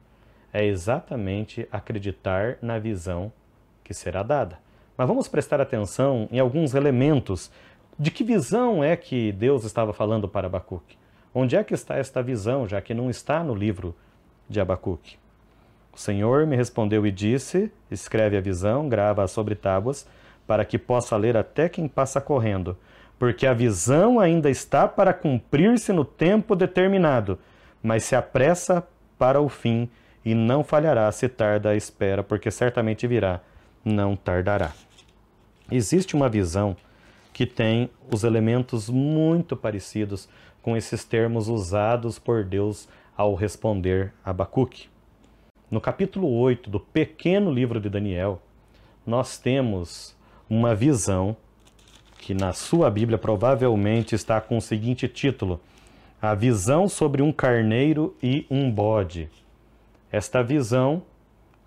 é 0.52 0.64
exatamente 0.64 1.66
acreditar 1.72 2.56
na 2.62 2.78
visão 2.78 3.32
que 3.82 3.92
será 3.92 4.22
dada. 4.22 4.60
Mas 4.96 5.08
vamos 5.08 5.26
prestar 5.26 5.60
atenção 5.60 6.28
em 6.30 6.38
alguns 6.38 6.72
elementos 6.72 7.50
de 7.98 8.12
que 8.12 8.22
visão 8.22 8.84
é 8.84 8.96
que 8.96 9.32
Deus 9.32 9.64
estava 9.64 9.92
falando 9.92 10.28
para 10.28 10.46
Abacuque. 10.46 10.96
Onde 11.34 11.56
é 11.56 11.64
que 11.64 11.74
está 11.74 11.96
esta 11.96 12.22
visão, 12.22 12.68
já 12.68 12.80
que 12.80 12.94
não 12.94 13.10
está 13.10 13.42
no 13.42 13.56
livro 13.56 13.92
de 14.48 14.60
Abacuque? 14.60 15.18
O 15.92 15.98
Senhor 15.98 16.46
me 16.46 16.54
respondeu 16.54 17.04
e 17.04 17.10
disse: 17.10 17.72
Escreve 17.90 18.36
a 18.36 18.40
visão, 18.40 18.88
grava-a 18.88 19.26
sobre 19.26 19.56
tábuas, 19.56 20.06
para 20.46 20.64
que 20.64 20.78
possa 20.78 21.16
ler 21.16 21.36
até 21.36 21.68
quem 21.68 21.88
passa 21.88 22.20
correndo, 22.20 22.76
porque 23.18 23.46
a 23.46 23.54
visão 23.54 24.20
ainda 24.20 24.50
está 24.50 24.86
para 24.86 25.12
cumprir-se 25.12 25.92
no 25.92 26.04
tempo 26.04 26.54
determinado, 26.54 27.38
mas 27.82 28.04
se 28.04 28.14
apressa 28.14 28.86
para 29.18 29.40
o 29.40 29.48
fim 29.48 29.88
e 30.24 30.34
não 30.34 30.62
falhará 30.62 31.10
se 31.12 31.28
tarda 31.28 31.70
a 31.70 31.76
espera, 31.76 32.22
porque 32.22 32.50
certamente 32.50 33.06
virá, 33.06 33.40
não 33.84 34.16
tardará. 34.16 34.72
Existe 35.70 36.14
uma 36.14 36.28
visão 36.28 36.76
que 37.32 37.46
tem 37.46 37.90
os 38.12 38.24
elementos 38.24 38.88
muito 38.88 39.56
parecidos 39.56 40.28
com 40.62 40.76
esses 40.76 41.04
termos 41.04 41.48
usados 41.48 42.18
por 42.18 42.44
Deus 42.44 42.88
ao 43.16 43.34
responder 43.34 44.12
a 44.24 44.30
Abacuque. 44.30 44.88
No 45.70 45.80
capítulo 45.80 46.28
8 46.28 46.68
do 46.70 46.80
pequeno 46.80 47.52
livro 47.52 47.80
de 47.80 47.88
Daniel, 47.88 48.42
nós 49.06 49.38
temos 49.38 50.16
uma 50.48 50.74
visão 50.74 51.36
que 52.26 52.34
na 52.34 52.52
sua 52.52 52.90
Bíblia 52.90 53.16
provavelmente 53.16 54.12
está 54.12 54.40
com 54.40 54.58
o 54.58 54.60
seguinte 54.60 55.06
título: 55.06 55.60
A 56.20 56.34
visão 56.34 56.88
sobre 56.88 57.22
um 57.22 57.30
carneiro 57.30 58.16
e 58.20 58.44
um 58.50 58.68
bode. 58.68 59.30
Esta 60.10 60.42
visão 60.42 61.04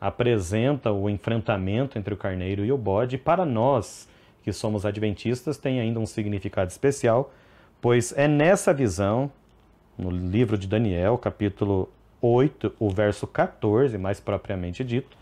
apresenta 0.01 0.91
o 0.91 1.09
enfrentamento 1.09 1.97
entre 1.97 2.13
o 2.13 2.17
carneiro 2.17 2.65
e 2.65 2.73
o 2.73 2.77
bode, 2.77 3.17
para 3.17 3.45
nós 3.45 4.05
que 4.43 4.51
somos 4.51 4.85
adventistas 4.85 5.57
tem 5.57 5.79
ainda 5.79 5.97
um 5.97 6.05
significado 6.05 6.69
especial, 6.69 7.33
Pois 7.79 8.11
é 8.17 8.27
nessa 8.27 8.73
visão, 8.73 9.31
no 9.97 10.11
livro 10.11 10.57
de 10.57 10.67
Daniel, 10.67 11.17
capítulo 11.17 11.87
8, 12.21 12.73
o 12.77 12.89
verso 12.89 13.25
14, 13.25 13.97
mais 13.97 14.19
propriamente 14.19 14.83
dito, 14.83 15.15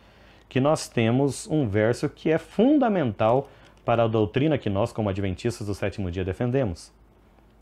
que 0.49 0.59
nós 0.59 0.89
temos 0.89 1.47
um 1.47 1.67
verso 1.69 2.09
que 2.09 2.31
é 2.31 2.39
fundamental 2.39 3.47
para 3.87 4.03
a 4.03 4.07
doutrina 4.07 4.57
que 4.57 4.69
nós, 4.69 4.91
como 4.91 5.07
adventistas 5.07 5.65
do 5.65 5.73
sétimo 5.73 6.11
dia, 6.11 6.25
defendemos. 6.25 6.91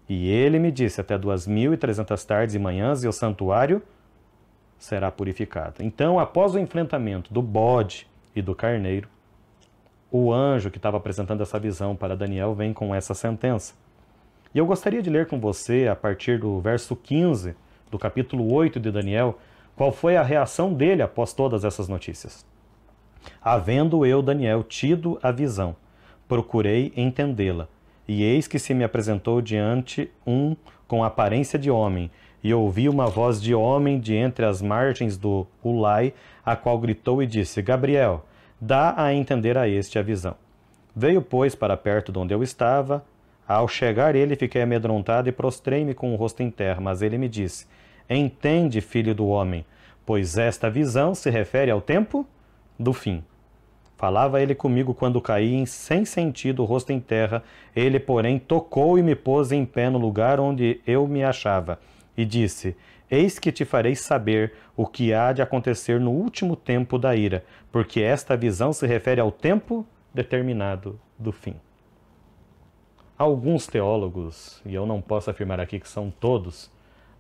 E 0.10 0.28
ele 0.28 0.58
me 0.58 0.72
disse: 0.72 1.00
até 1.00 1.20
duas 1.20 1.46
mil 1.46 1.72
e 1.72 1.78
trezentas 1.78 2.26
tardes 2.26 2.56
e 2.56 2.60
manhãs, 2.60 3.04
e 3.04 3.08
o 3.08 3.12
santuário 3.12 3.80
será 4.80 5.12
purificado. 5.12 5.84
Então, 5.84 6.20
após 6.20 6.56
o 6.56 6.60
enfrentamento 6.60 7.32
do 7.32 7.44
bode 7.44 8.08
e 8.36 8.42
do 8.42 8.56
carneiro, 8.56 9.08
o 10.10 10.34
anjo 10.34 10.72
que 10.72 10.78
estava 10.78 10.98
apresentando 10.98 11.44
essa 11.44 11.60
visão 11.60 11.96
para 11.96 12.18
Daniel 12.18 12.56
vem 12.56 12.74
com 12.74 12.96
essa 12.96 13.14
sentença. 13.14 13.76
E 14.52 14.58
eu 14.58 14.66
gostaria 14.66 15.04
de 15.04 15.12
ler 15.12 15.28
com 15.28 15.40
você, 15.40 15.88
a 15.88 15.96
partir 15.96 16.40
do 16.40 16.60
verso 16.60 16.96
15 16.96 17.56
do 17.92 18.00
capítulo 18.00 18.52
8 18.52 18.80
de 18.80 18.90
Daniel, 18.90 19.38
qual 19.76 19.92
foi 19.92 20.18
a 20.18 20.24
reação 20.24 20.74
dele 20.74 21.04
após 21.04 21.34
todas 21.34 21.64
essas 21.64 21.88
notícias. 21.88 22.44
Havendo 23.40 24.08
eu, 24.08 24.24
Daniel, 24.24 24.64
tido 24.64 25.20
a 25.22 25.32
visão, 25.32 25.76
procurei 26.28 26.92
entendê-la, 26.96 27.68
e 28.08 28.24
eis 28.24 28.48
que 28.48 28.60
se 28.60 28.74
me 28.74 28.84
apresentou 28.84 29.42
diante 29.42 30.10
um 30.26 30.56
com 30.88 31.04
aparência 31.04 31.58
de 31.58 31.72
homem, 31.72 32.12
e 32.44 32.54
ouvi 32.54 32.88
uma 32.88 33.08
voz 33.08 33.42
de 33.42 33.56
homem 33.56 34.00
de 34.00 34.14
entre 34.14 34.46
as 34.46 34.62
margens 34.62 35.18
do 35.18 35.48
Ulai, 35.64 36.14
a 36.46 36.56
qual 36.56 36.78
gritou 36.78 37.24
e 37.24 37.26
disse: 37.26 37.62
Gabriel, 37.62 38.24
dá 38.62 38.94
a 38.96 39.14
entender 39.14 39.58
a 39.58 39.68
este 39.68 39.98
a 39.98 40.04
visão. 40.04 40.36
Veio, 40.96 41.22
pois, 41.22 41.56
para 41.56 41.76
perto 41.76 42.12
de 42.12 42.20
onde 42.20 42.34
eu 42.34 42.44
estava. 42.44 43.04
Ao 43.48 43.68
chegar 43.68 44.16
ele, 44.16 44.36
fiquei 44.36 44.62
amedrontado 44.62 45.28
e 45.28 45.32
prostrei-me 45.32 45.94
com 45.94 46.14
o 46.14 46.16
rosto 46.16 46.42
em 46.42 46.52
terra. 46.52 46.80
Mas 46.80 47.02
ele 47.02 47.18
me 47.18 47.28
disse: 47.28 47.66
Entende, 48.10 48.80
filho 48.80 49.16
do 49.16 49.28
homem, 49.28 49.66
pois 50.06 50.38
esta 50.38 50.70
visão 50.70 51.16
se 51.16 51.30
refere 51.30 51.72
ao 51.72 51.82
tempo 51.82 52.26
do 52.78 52.94
fim. 52.94 53.24
Falava 53.98 54.42
ele 54.42 54.54
comigo 54.54 54.94
quando 54.94 55.22
caí, 55.22 55.66
sem 55.66 56.04
sentido, 56.04 56.62
o 56.62 56.66
rosto 56.66 56.92
em 56.92 57.00
terra. 57.00 57.44
Ele, 57.76 58.00
porém, 58.00 58.38
tocou 58.38 59.00
e 59.00 59.04
me 59.04 59.16
pôs 59.16 59.52
em 59.52 59.66
pé 59.66 59.90
no 59.90 59.98
lugar 59.98 60.40
onde 60.40 60.82
eu 60.86 61.08
me 61.08 61.24
achava, 61.24 61.80
e 62.18 62.26
disse: 62.26 62.76
Eis 63.10 63.40
que 63.40 63.52
te 63.52 63.64
farei 63.64 63.96
saber 63.96 64.54
o 64.76 64.86
que 64.86 65.14
há 65.14 65.32
de 65.32 65.42
acontecer 65.42 66.00
no 66.00 66.12
último 66.12 66.56
tempo 66.56 67.00
da 67.00 67.16
ira, 67.16 67.46
porque 67.72 68.02
esta 68.02 68.36
visão 68.36 68.74
se 68.74 68.86
refere 68.86 69.22
ao 69.22 69.32
tempo 69.32 69.86
determinado 70.14 71.00
do 71.18 71.32
fim. 71.32 71.56
Alguns 73.18 73.66
teólogos, 73.66 74.62
e 74.66 74.76
eu 74.76 74.86
não 74.86 75.02
posso 75.02 75.30
afirmar 75.30 75.62
aqui 75.62 75.80
que 75.80 75.88
são 75.88 76.12
todos, 76.12 76.70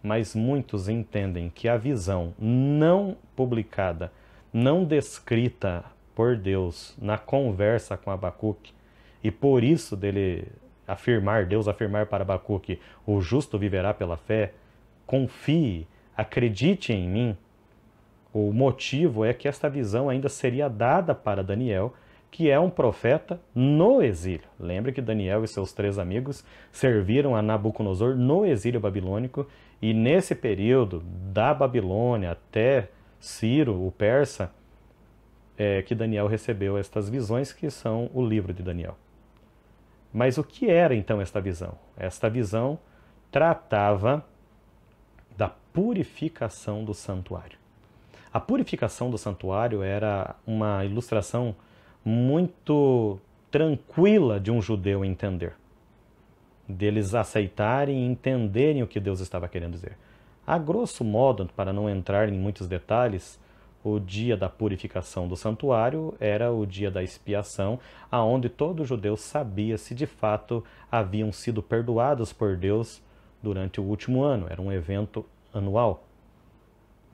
mas 0.03 0.35
muitos 0.35 0.89
entendem 0.89 1.49
que 1.49 1.69
a 1.69 1.77
visão 1.77 2.33
não 2.37 3.15
publicada, 3.33 4.11
não 4.51 4.83
descrita 4.83 5.85
por 6.15 6.37
Deus 6.37 6.95
na 6.99 7.17
conversa 7.17 7.97
com 7.97 8.09
Abacuque, 8.09 8.73
e 9.23 9.29
por 9.29 9.63
isso 9.63 9.95
dele 9.95 10.47
afirmar, 10.87 11.45
Deus 11.45 11.67
afirmar 11.67 12.05
para 12.05 12.23
Abacuque, 12.23 12.79
o 13.05 13.19
justo 13.19 13.59
viverá 13.59 13.93
pela 13.93 14.17
fé, 14.17 14.53
confie, 15.05 15.87
acredite 16.15 16.93
em 16.93 17.07
mim. 17.07 17.37
O 18.33 18.51
motivo 18.53 19.25
é 19.25 19.33
que 19.33 19.47
esta 19.47 19.69
visão 19.69 20.09
ainda 20.09 20.29
seria 20.29 20.69
dada 20.69 21.13
para 21.13 21.43
Daniel, 21.43 21.93
que 22.29 22.49
é 22.49 22.59
um 22.59 22.69
profeta 22.69 23.39
no 23.53 24.01
exílio. 24.01 24.45
Lembre 24.59 24.91
que 24.91 25.01
Daniel 25.01 25.43
e 25.43 25.47
seus 25.47 25.71
três 25.71 25.97
amigos 25.97 26.43
serviram 26.71 27.35
a 27.35 27.41
Nabucodonosor 27.41 28.15
no 28.15 28.45
exílio 28.45 28.79
babilônico, 28.79 29.47
e 29.81 29.93
nesse 29.93 30.35
período, 30.35 31.01
da 31.31 31.53
Babilônia 31.53 32.31
até 32.31 32.89
Ciro, 33.19 33.85
o 33.85 33.91
persa, 33.91 34.51
é, 35.57 35.81
que 35.81 35.95
Daniel 35.95 36.27
recebeu 36.27 36.77
estas 36.77 37.09
visões, 37.09 37.53
que 37.53 37.69
são 37.69 38.09
o 38.13 38.25
livro 38.25 38.53
de 38.53 38.61
Daniel. 38.61 38.97
Mas 40.13 40.37
o 40.37 40.43
que 40.43 40.69
era 40.69 40.95
então 40.95 41.19
esta 41.19 41.41
visão? 41.41 41.77
Esta 41.97 42.29
visão 42.29 42.79
tratava 43.31 44.25
da 45.37 45.49
purificação 45.49 46.83
do 46.85 46.93
santuário. 46.93 47.57
A 48.31 48.39
purificação 48.39 49.09
do 49.09 49.17
santuário 49.17 49.81
era 49.81 50.35
uma 50.45 50.83
ilustração 50.85 51.55
muito 52.03 53.19
tranquila 53.49 54.39
de 54.39 54.51
um 54.51 54.61
judeu 54.61 55.03
entender, 55.03 55.53
deles 56.67 57.15
aceitarem 57.15 58.03
e 58.03 58.05
entenderem 58.05 58.83
o 58.83 58.87
que 58.87 58.99
Deus 58.99 59.19
estava 59.19 59.47
querendo 59.47 59.71
dizer. 59.73 59.97
A 60.45 60.57
grosso 60.57 61.03
modo, 61.03 61.49
para 61.55 61.73
não 61.73 61.89
entrar 61.89 62.29
em 62.29 62.37
muitos 62.37 62.67
detalhes, 62.67 63.39
o 63.85 63.99
dia 63.99 64.35
da 64.35 64.49
purificação 64.49 65.27
do 65.27 65.37
santuário 65.37 66.15
era 66.19 66.51
o 66.51 66.65
dia 66.65 66.89
da 66.89 67.03
expiação, 67.03 67.79
aonde 68.09 68.49
todo 68.49 68.83
judeu 68.83 69.15
sabia 69.15 69.77
se 69.77 69.93
de 69.93 70.07
fato 70.07 70.63
haviam 70.91 71.31
sido 71.31 71.61
perdoados 71.61 72.33
por 72.33 72.57
Deus 72.57 72.99
durante 73.43 73.79
o 73.79 73.83
último 73.83 74.23
ano. 74.23 74.47
Era 74.49 74.59
um 74.59 74.71
evento 74.71 75.23
anual. 75.53 76.03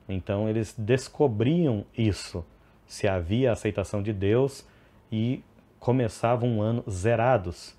Então 0.08 0.48
eles 0.48 0.74
descobriam 0.78 1.84
isso, 1.96 2.42
se 2.86 3.06
havia 3.06 3.52
aceitação 3.52 4.02
de 4.02 4.14
Deus 4.14 4.66
e 5.10 5.44
começavam 5.78 6.48
um 6.48 6.62
ano 6.62 6.82
zerados, 6.90 7.76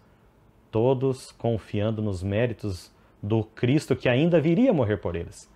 todos 0.70 1.32
confiando 1.32 2.00
nos 2.00 2.22
méritos 2.22 2.92
do 3.24 3.44
Cristo 3.44 3.96
que 3.96 4.08
ainda 4.08 4.40
viria 4.40 4.72
morrer 4.72 4.98
por 4.98 5.16
eles. 5.16 5.52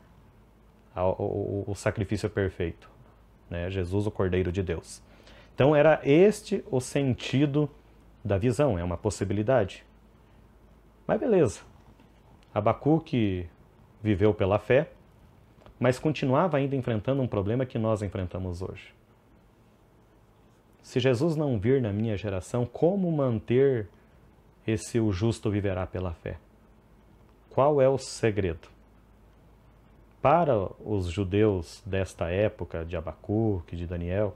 O, 0.96 1.02
o, 1.02 1.64
o 1.68 1.76
sacrifício 1.76 2.28
perfeito 2.32 2.97
né? 3.50 3.70
Jesus, 3.70 4.06
o 4.08 4.12
Cordeiro 4.12 4.52
de 4.52 4.62
Deus. 4.62 5.02
Então 5.54 5.76
era 5.76 6.00
este 6.04 6.64
o 6.70 6.80
sentido 6.80 7.70
da 8.24 8.38
visão, 8.38 8.78
é 8.78 8.84
uma 8.84 8.98
possibilidade. 8.98 9.86
Mas 11.08 11.20
beleza. 11.20 11.62
Abacuque 12.54 13.48
viveu 14.02 14.34
pela 14.34 14.60
fé, 14.60 14.90
mas 15.80 16.00
continuava 16.00 16.58
ainda 16.58 16.76
enfrentando 16.76 17.22
um 17.22 17.28
problema 17.28 17.66
que 17.66 17.78
nós 17.78 18.02
enfrentamos 18.02 18.62
hoje. 18.62 18.94
Se 20.82 21.00
Jesus 21.00 21.36
não 21.36 21.60
vir 21.60 21.82
na 21.82 21.92
minha 21.92 22.16
geração, 22.16 22.66
como 22.66 23.12
manter 23.12 23.88
esse 24.66 25.00
o 25.00 25.12
justo 25.12 25.50
viverá 25.50 25.86
pela 25.86 26.14
fé? 26.14 26.38
Qual 27.50 27.82
é 27.82 27.90
o 27.90 27.98
segredo? 27.98 28.77
Para 30.28 30.70
os 30.84 31.10
judeus 31.10 31.82
desta 31.86 32.30
época, 32.30 32.84
de 32.84 32.98
Abacuque, 32.98 33.78
de 33.78 33.88
Daniel, 33.88 34.36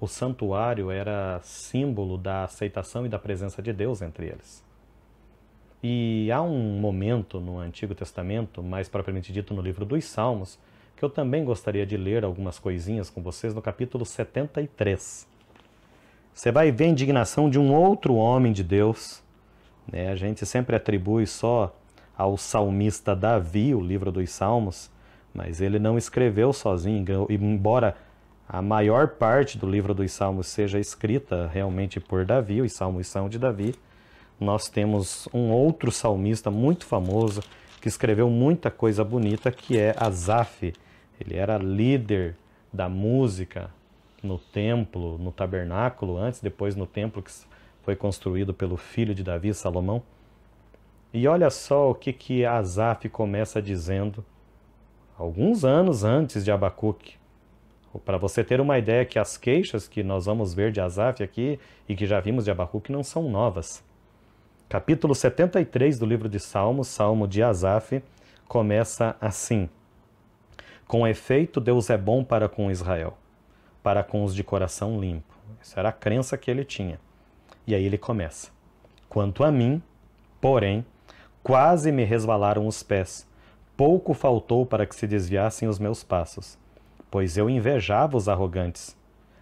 o 0.00 0.08
santuário 0.08 0.90
era 0.90 1.38
símbolo 1.44 2.18
da 2.18 2.42
aceitação 2.42 3.06
e 3.06 3.08
da 3.08 3.16
presença 3.16 3.62
de 3.62 3.72
Deus 3.72 4.02
entre 4.02 4.26
eles. 4.26 4.64
E 5.80 6.32
há 6.32 6.42
um 6.42 6.80
momento 6.80 7.38
no 7.38 7.60
Antigo 7.60 7.94
Testamento, 7.94 8.60
mais 8.60 8.88
propriamente 8.88 9.32
dito 9.32 9.54
no 9.54 9.62
livro 9.62 9.84
dos 9.84 10.04
Salmos, 10.04 10.58
que 10.96 11.04
eu 11.04 11.08
também 11.08 11.44
gostaria 11.44 11.86
de 11.86 11.96
ler 11.96 12.24
algumas 12.24 12.58
coisinhas 12.58 13.08
com 13.08 13.22
vocês 13.22 13.54
no 13.54 13.62
capítulo 13.62 14.04
73. 14.04 15.28
Você 16.34 16.50
vai 16.50 16.72
ver 16.72 16.86
a 16.86 16.88
indignação 16.88 17.48
de 17.48 17.60
um 17.60 17.72
outro 17.72 18.16
homem 18.16 18.52
de 18.52 18.64
Deus. 18.64 19.22
Né? 19.86 20.10
A 20.10 20.16
gente 20.16 20.44
sempre 20.44 20.74
atribui 20.74 21.24
só 21.24 21.72
ao 22.20 22.36
salmista 22.36 23.16
Davi, 23.16 23.74
o 23.74 23.80
livro 23.80 24.12
dos 24.12 24.28
Salmos, 24.28 24.90
mas 25.32 25.62
ele 25.62 25.78
não 25.78 25.96
escreveu 25.96 26.52
sozinho, 26.52 27.26
embora 27.30 27.96
a 28.46 28.60
maior 28.60 29.08
parte 29.08 29.56
do 29.56 29.66
livro 29.66 29.94
dos 29.94 30.12
Salmos 30.12 30.46
seja 30.48 30.78
escrita 30.78 31.48
realmente 31.50 31.98
por 31.98 32.26
Davi, 32.26 32.60
os 32.60 32.74
salmos 32.74 33.06
são 33.06 33.26
de 33.26 33.38
Davi, 33.38 33.74
nós 34.38 34.68
temos 34.68 35.30
um 35.32 35.50
outro 35.50 35.90
salmista 35.90 36.50
muito 36.50 36.84
famoso 36.84 37.42
que 37.80 37.88
escreveu 37.88 38.28
muita 38.28 38.70
coisa 38.70 39.02
bonita, 39.02 39.50
que 39.50 39.78
é 39.78 39.94
Asaf. 39.98 40.74
Ele 41.18 41.36
era 41.36 41.56
líder 41.56 42.36
da 42.70 42.86
música 42.86 43.70
no 44.22 44.38
templo, 44.38 45.16
no 45.16 45.32
tabernáculo, 45.32 46.18
antes, 46.18 46.40
depois 46.40 46.76
no 46.76 46.86
templo 46.86 47.22
que 47.22 47.32
foi 47.82 47.96
construído 47.96 48.52
pelo 48.52 48.76
filho 48.76 49.14
de 49.14 49.22
Davi, 49.22 49.54
Salomão. 49.54 50.02
E 51.12 51.26
olha 51.26 51.50
só 51.50 51.90
o 51.90 51.94
que, 51.94 52.12
que 52.12 52.44
Asaf 52.44 53.08
começa 53.08 53.60
dizendo 53.60 54.24
alguns 55.18 55.64
anos 55.64 56.04
antes 56.04 56.44
de 56.44 56.52
Abacuque. 56.52 57.16
Para 58.04 58.16
você 58.16 58.44
ter 58.44 58.60
uma 58.60 58.78
ideia 58.78 59.04
que 59.04 59.18
as 59.18 59.36
queixas 59.36 59.88
que 59.88 60.04
nós 60.04 60.26
vamos 60.26 60.54
ver 60.54 60.70
de 60.70 60.80
Asaf 60.80 61.20
aqui 61.20 61.58
e 61.88 61.96
que 61.96 62.06
já 62.06 62.20
vimos 62.20 62.44
de 62.44 62.52
Abacuque 62.52 62.92
não 62.92 63.02
são 63.02 63.28
novas. 63.28 63.82
Capítulo 64.68 65.12
73 65.12 65.98
do 65.98 66.06
livro 66.06 66.28
de 66.28 66.38
Salmos, 66.38 66.86
Salmo 66.86 67.26
de 67.26 67.42
Asaf, 67.42 68.00
começa 68.46 69.16
assim: 69.20 69.68
Com 70.86 71.08
efeito, 71.08 71.60
Deus 71.60 71.90
é 71.90 71.98
bom 71.98 72.22
para 72.22 72.48
com 72.48 72.70
Israel, 72.70 73.18
para 73.82 74.04
com 74.04 74.22
os 74.22 74.32
de 74.32 74.44
coração 74.44 75.00
limpo. 75.00 75.34
Essa 75.60 75.80
era 75.80 75.88
a 75.88 75.92
crença 75.92 76.38
que 76.38 76.48
ele 76.48 76.64
tinha. 76.64 77.00
E 77.66 77.74
aí 77.74 77.84
ele 77.84 77.98
começa: 77.98 78.52
Quanto 79.08 79.42
a 79.42 79.50
mim, 79.50 79.82
porém, 80.40 80.86
Quase 81.42 81.90
me 81.90 82.04
resvalaram 82.04 82.66
os 82.66 82.82
pés. 82.82 83.26
Pouco 83.76 84.12
faltou 84.12 84.66
para 84.66 84.84
que 84.84 84.94
se 84.94 85.06
desviassem 85.06 85.66
os 85.66 85.78
meus 85.78 86.04
passos, 86.04 86.58
pois 87.10 87.38
eu 87.38 87.48
invejava 87.48 88.16
os 88.16 88.28
arrogantes, 88.28 88.94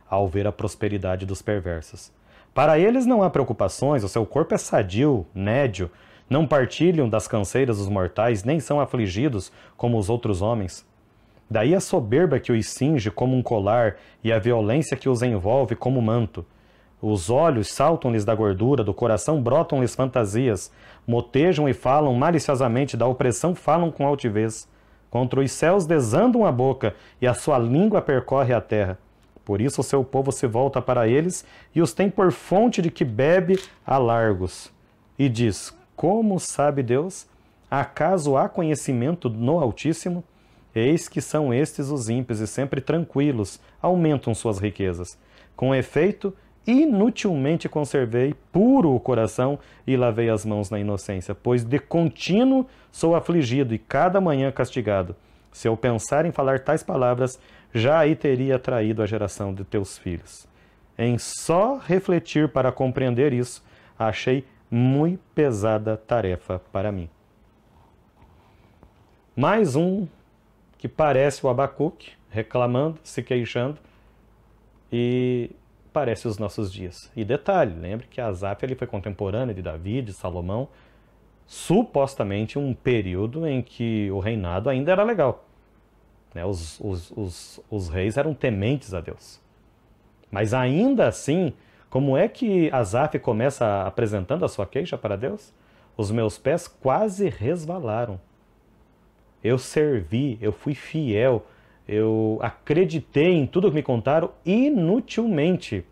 ao 0.08 0.28
ver 0.28 0.46
a 0.46 0.52
prosperidade 0.52 1.26
dos 1.26 1.42
perversos. 1.42 2.12
Para 2.54 2.78
eles 2.78 3.04
não 3.04 3.22
há 3.22 3.28
preocupações, 3.28 4.04
o 4.04 4.08
seu 4.08 4.24
corpo 4.24 4.54
é 4.54 4.58
sadio, 4.58 5.26
nédio, 5.34 5.90
não 6.30 6.46
partilham 6.46 7.08
das 7.08 7.26
canseiras 7.26 7.78
dos 7.78 7.88
mortais, 7.88 8.44
nem 8.44 8.60
são 8.60 8.80
afligidos 8.80 9.50
como 9.76 9.98
os 9.98 10.08
outros 10.08 10.40
homens. 10.40 10.86
Daí 11.50 11.74
a 11.74 11.80
soberba 11.80 12.38
que 12.38 12.52
os 12.52 12.66
cinge 12.68 13.10
como 13.10 13.34
um 13.34 13.42
colar 13.42 13.96
e 14.22 14.30
a 14.32 14.38
violência 14.38 14.96
que 14.96 15.08
os 15.08 15.22
envolve 15.22 15.74
como 15.74 16.00
manto. 16.00 16.46
Os 17.00 17.30
olhos 17.30 17.68
saltam-lhes 17.68 18.24
da 18.24 18.34
gordura, 18.34 18.82
do 18.82 18.92
coração 18.92 19.40
brotam-lhes 19.40 19.94
fantasias, 19.94 20.72
motejam 21.06 21.68
e 21.68 21.72
falam 21.72 22.12
maliciosamente, 22.14 22.96
da 22.96 23.06
opressão 23.06 23.54
falam 23.54 23.90
com 23.90 24.06
altivez. 24.06 24.68
Contra 25.08 25.40
os 25.40 25.52
céus 25.52 25.86
desandam 25.86 26.44
a 26.44 26.50
boca, 26.52 26.94
e 27.20 27.26
a 27.26 27.34
sua 27.34 27.58
língua 27.58 28.02
percorre 28.02 28.52
a 28.52 28.60
terra. 28.60 28.98
Por 29.44 29.62
isso 29.62 29.80
o 29.80 29.84
seu 29.84 30.04
povo 30.04 30.30
se 30.30 30.46
volta 30.46 30.82
para 30.82 31.08
eles 31.08 31.42
e 31.74 31.80
os 31.80 31.94
tem 31.94 32.10
por 32.10 32.30
fonte 32.32 32.82
de 32.82 32.90
que 32.90 33.02
bebe 33.02 33.58
a 33.86 33.96
largos. 33.96 34.70
E 35.18 35.26
diz: 35.26 35.74
Como 35.96 36.38
sabe 36.38 36.82
Deus? 36.82 37.26
Acaso 37.70 38.36
há 38.36 38.46
conhecimento 38.46 39.30
no 39.30 39.58
Altíssimo? 39.58 40.22
Eis 40.74 41.08
que 41.08 41.22
são 41.22 41.54
estes 41.54 41.88
os 41.88 42.10
ímpios 42.10 42.40
e 42.40 42.46
sempre 42.46 42.82
tranquilos, 42.82 43.58
aumentam 43.80 44.34
suas 44.34 44.58
riquezas 44.58 45.18
Com 45.56 45.74
efeito, 45.74 46.34
inutilmente 46.68 47.66
conservei 47.66 48.34
puro 48.52 48.94
o 48.94 49.00
coração 49.00 49.58
e 49.86 49.96
lavei 49.96 50.28
as 50.28 50.44
mãos 50.44 50.68
na 50.68 50.78
inocência, 50.78 51.34
pois 51.34 51.64
de 51.64 51.78
contínuo 51.78 52.66
sou 52.92 53.16
afligido 53.16 53.74
e 53.74 53.78
cada 53.78 54.20
manhã 54.20 54.52
castigado. 54.52 55.16
Se 55.50 55.66
eu 55.66 55.76
pensar 55.78 56.26
em 56.26 56.30
falar 56.30 56.60
tais 56.60 56.82
palavras, 56.82 57.40
já 57.72 57.98
aí 57.98 58.14
teria 58.14 58.58
traído 58.58 59.02
a 59.02 59.06
geração 59.06 59.54
de 59.54 59.64
teus 59.64 59.96
filhos. 59.96 60.46
Em 60.98 61.16
só 61.16 61.78
refletir 61.78 62.50
para 62.50 62.70
compreender 62.70 63.32
isso, 63.32 63.64
achei 63.98 64.44
muito 64.70 65.22
pesada 65.34 65.96
tarefa 65.96 66.60
para 66.70 66.92
mim. 66.92 67.08
Mais 69.34 69.74
um 69.74 70.06
que 70.76 70.86
parece 70.86 71.46
o 71.46 71.48
Abacuque, 71.48 72.12
reclamando, 72.28 72.98
se 73.02 73.22
queixando, 73.22 73.78
e 74.92 75.50
parece 75.92 76.28
os 76.28 76.38
nossos 76.38 76.72
dias. 76.72 77.10
E 77.16 77.24
detalhe, 77.24 77.74
lembre 77.74 78.06
que 78.06 78.20
Asaf 78.20 78.64
ele 78.64 78.74
foi 78.74 78.86
contemporâneo 78.86 79.54
de 79.54 79.62
Davi, 79.62 80.02
de 80.02 80.12
Salomão, 80.12 80.68
supostamente 81.46 82.58
um 82.58 82.74
período 82.74 83.46
em 83.46 83.62
que 83.62 84.10
o 84.10 84.18
reinado 84.18 84.68
ainda 84.68 84.92
era 84.92 85.02
legal. 85.02 85.44
Né? 86.34 86.44
Os, 86.44 86.78
os, 86.80 87.10
os, 87.12 87.60
os 87.70 87.88
reis 87.88 88.16
eram 88.16 88.34
tementes 88.34 88.92
a 88.92 89.00
Deus. 89.00 89.40
Mas 90.30 90.52
ainda 90.52 91.08
assim, 91.08 91.54
como 91.88 92.16
é 92.16 92.28
que 92.28 92.70
Asaf 92.70 93.18
começa 93.18 93.82
apresentando 93.86 94.44
a 94.44 94.48
sua 94.48 94.66
queixa 94.66 94.98
para 94.98 95.16
Deus? 95.16 95.52
Os 95.96 96.10
meus 96.10 96.38
pés 96.38 96.68
quase 96.68 97.28
resvalaram. 97.28 98.20
Eu 99.42 99.56
servi, 99.58 100.38
eu 100.40 100.52
fui 100.52 100.74
fiel, 100.74 101.46
eu 101.88 102.38
acreditei 102.42 103.32
em 103.32 103.46
tudo 103.46 103.70
que 103.70 103.76
me 103.76 103.82
contaram 103.82 104.30
inutilmente. 104.44 105.86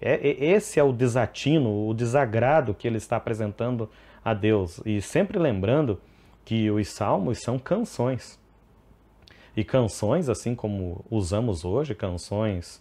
É, 0.00 0.14
é, 0.14 0.44
esse 0.52 0.78
é 0.78 0.84
o 0.84 0.92
desatino, 0.92 1.88
o 1.88 1.92
desagrado 1.92 2.72
que 2.72 2.86
ele 2.86 2.98
está 2.98 3.16
apresentando 3.16 3.90
a 4.24 4.32
Deus. 4.32 4.80
E 4.86 5.02
sempre 5.02 5.36
lembrando 5.36 6.00
que 6.44 6.70
os 6.70 6.88
salmos 6.88 7.40
são 7.42 7.58
canções. 7.58 8.38
E 9.56 9.64
canções, 9.64 10.28
assim 10.28 10.54
como 10.54 11.04
usamos 11.10 11.64
hoje, 11.64 11.94
canções 11.94 12.80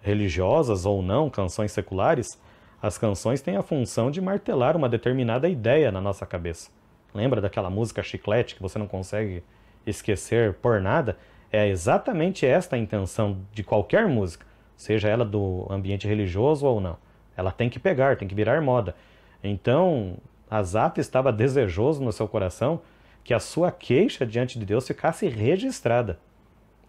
religiosas 0.00 0.86
ou 0.86 1.02
não, 1.02 1.28
canções 1.28 1.72
seculares, 1.72 2.40
as 2.80 2.96
canções 2.96 3.42
têm 3.42 3.56
a 3.56 3.62
função 3.62 4.10
de 4.10 4.20
martelar 4.20 4.76
uma 4.76 4.88
determinada 4.88 5.48
ideia 5.48 5.90
na 5.92 6.00
nossa 6.00 6.24
cabeça. 6.24 6.70
Lembra 7.12 7.40
daquela 7.40 7.68
música 7.68 8.02
chiclete 8.02 8.54
que 8.54 8.62
você 8.62 8.78
não 8.78 8.86
consegue 8.86 9.42
esquecer 9.84 10.54
por 10.54 10.80
nada? 10.80 11.18
É 11.56 11.68
exatamente 11.68 12.44
esta 12.44 12.76
a 12.76 12.78
intenção 12.78 13.38
de 13.50 13.64
qualquer 13.64 14.06
música, 14.06 14.44
seja 14.76 15.08
ela 15.08 15.24
do 15.24 15.66
ambiente 15.70 16.06
religioso 16.06 16.66
ou 16.66 16.80
não. 16.80 16.98
Ela 17.34 17.50
tem 17.50 17.70
que 17.70 17.78
pegar, 17.78 18.16
tem 18.16 18.28
que 18.28 18.34
virar 18.34 18.60
moda. 18.60 18.94
Então, 19.42 20.18
Azap 20.50 21.00
estava 21.00 21.32
desejoso 21.32 22.04
no 22.04 22.12
seu 22.12 22.28
coração 22.28 22.80
que 23.24 23.32
a 23.32 23.40
sua 23.40 23.72
queixa 23.72 24.26
diante 24.26 24.58
de 24.58 24.66
Deus 24.66 24.86
ficasse 24.86 25.28
registrada. 25.28 26.18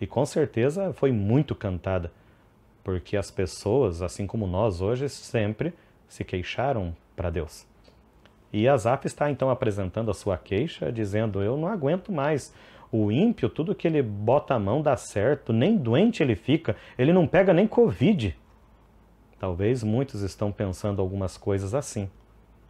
E 0.01 0.05
com 0.05 0.25
certeza 0.25 0.91
foi 0.91 1.11
muito 1.11 1.55
cantada 1.55 2.11
porque 2.83 3.15
as 3.15 3.31
pessoas, 3.31 4.01
assim 4.01 4.27
como 4.27 4.47
nós 4.47 4.81
hoje, 4.81 5.07
sempre 5.07 5.73
se 6.07 6.23
queixaram 6.23 6.95
para 7.15 7.29
Deus. 7.29 7.65
E 8.51 8.67
Asaf 8.67 9.05
está 9.05 9.29
então 9.29 9.49
apresentando 9.49 10.09
a 10.09 10.13
sua 10.13 10.37
queixa, 10.37 10.91
dizendo: 10.91 11.41
Eu 11.41 11.57
não 11.57 11.67
aguento 11.67 12.11
mais. 12.11 12.53
O 12.91 13.11
ímpio, 13.11 13.49
tudo 13.49 13.75
que 13.75 13.87
ele 13.87 14.01
bota 14.01 14.53
a 14.53 14.59
mão 14.59 14.81
dá 14.81 14.95
certo, 14.95 15.51
nem 15.51 15.75
doente 15.75 16.23
ele 16.23 16.35
fica, 16.35 16.75
ele 16.97 17.11
não 17.11 17.27
pega 17.27 17.53
nem 17.53 17.67
Covid. 17.67 18.35
Talvez 19.39 19.83
muitos 19.83 20.21
estão 20.21 20.51
pensando 20.51 21.01
algumas 21.01 21.37
coisas 21.37 21.73
assim. 21.73 22.09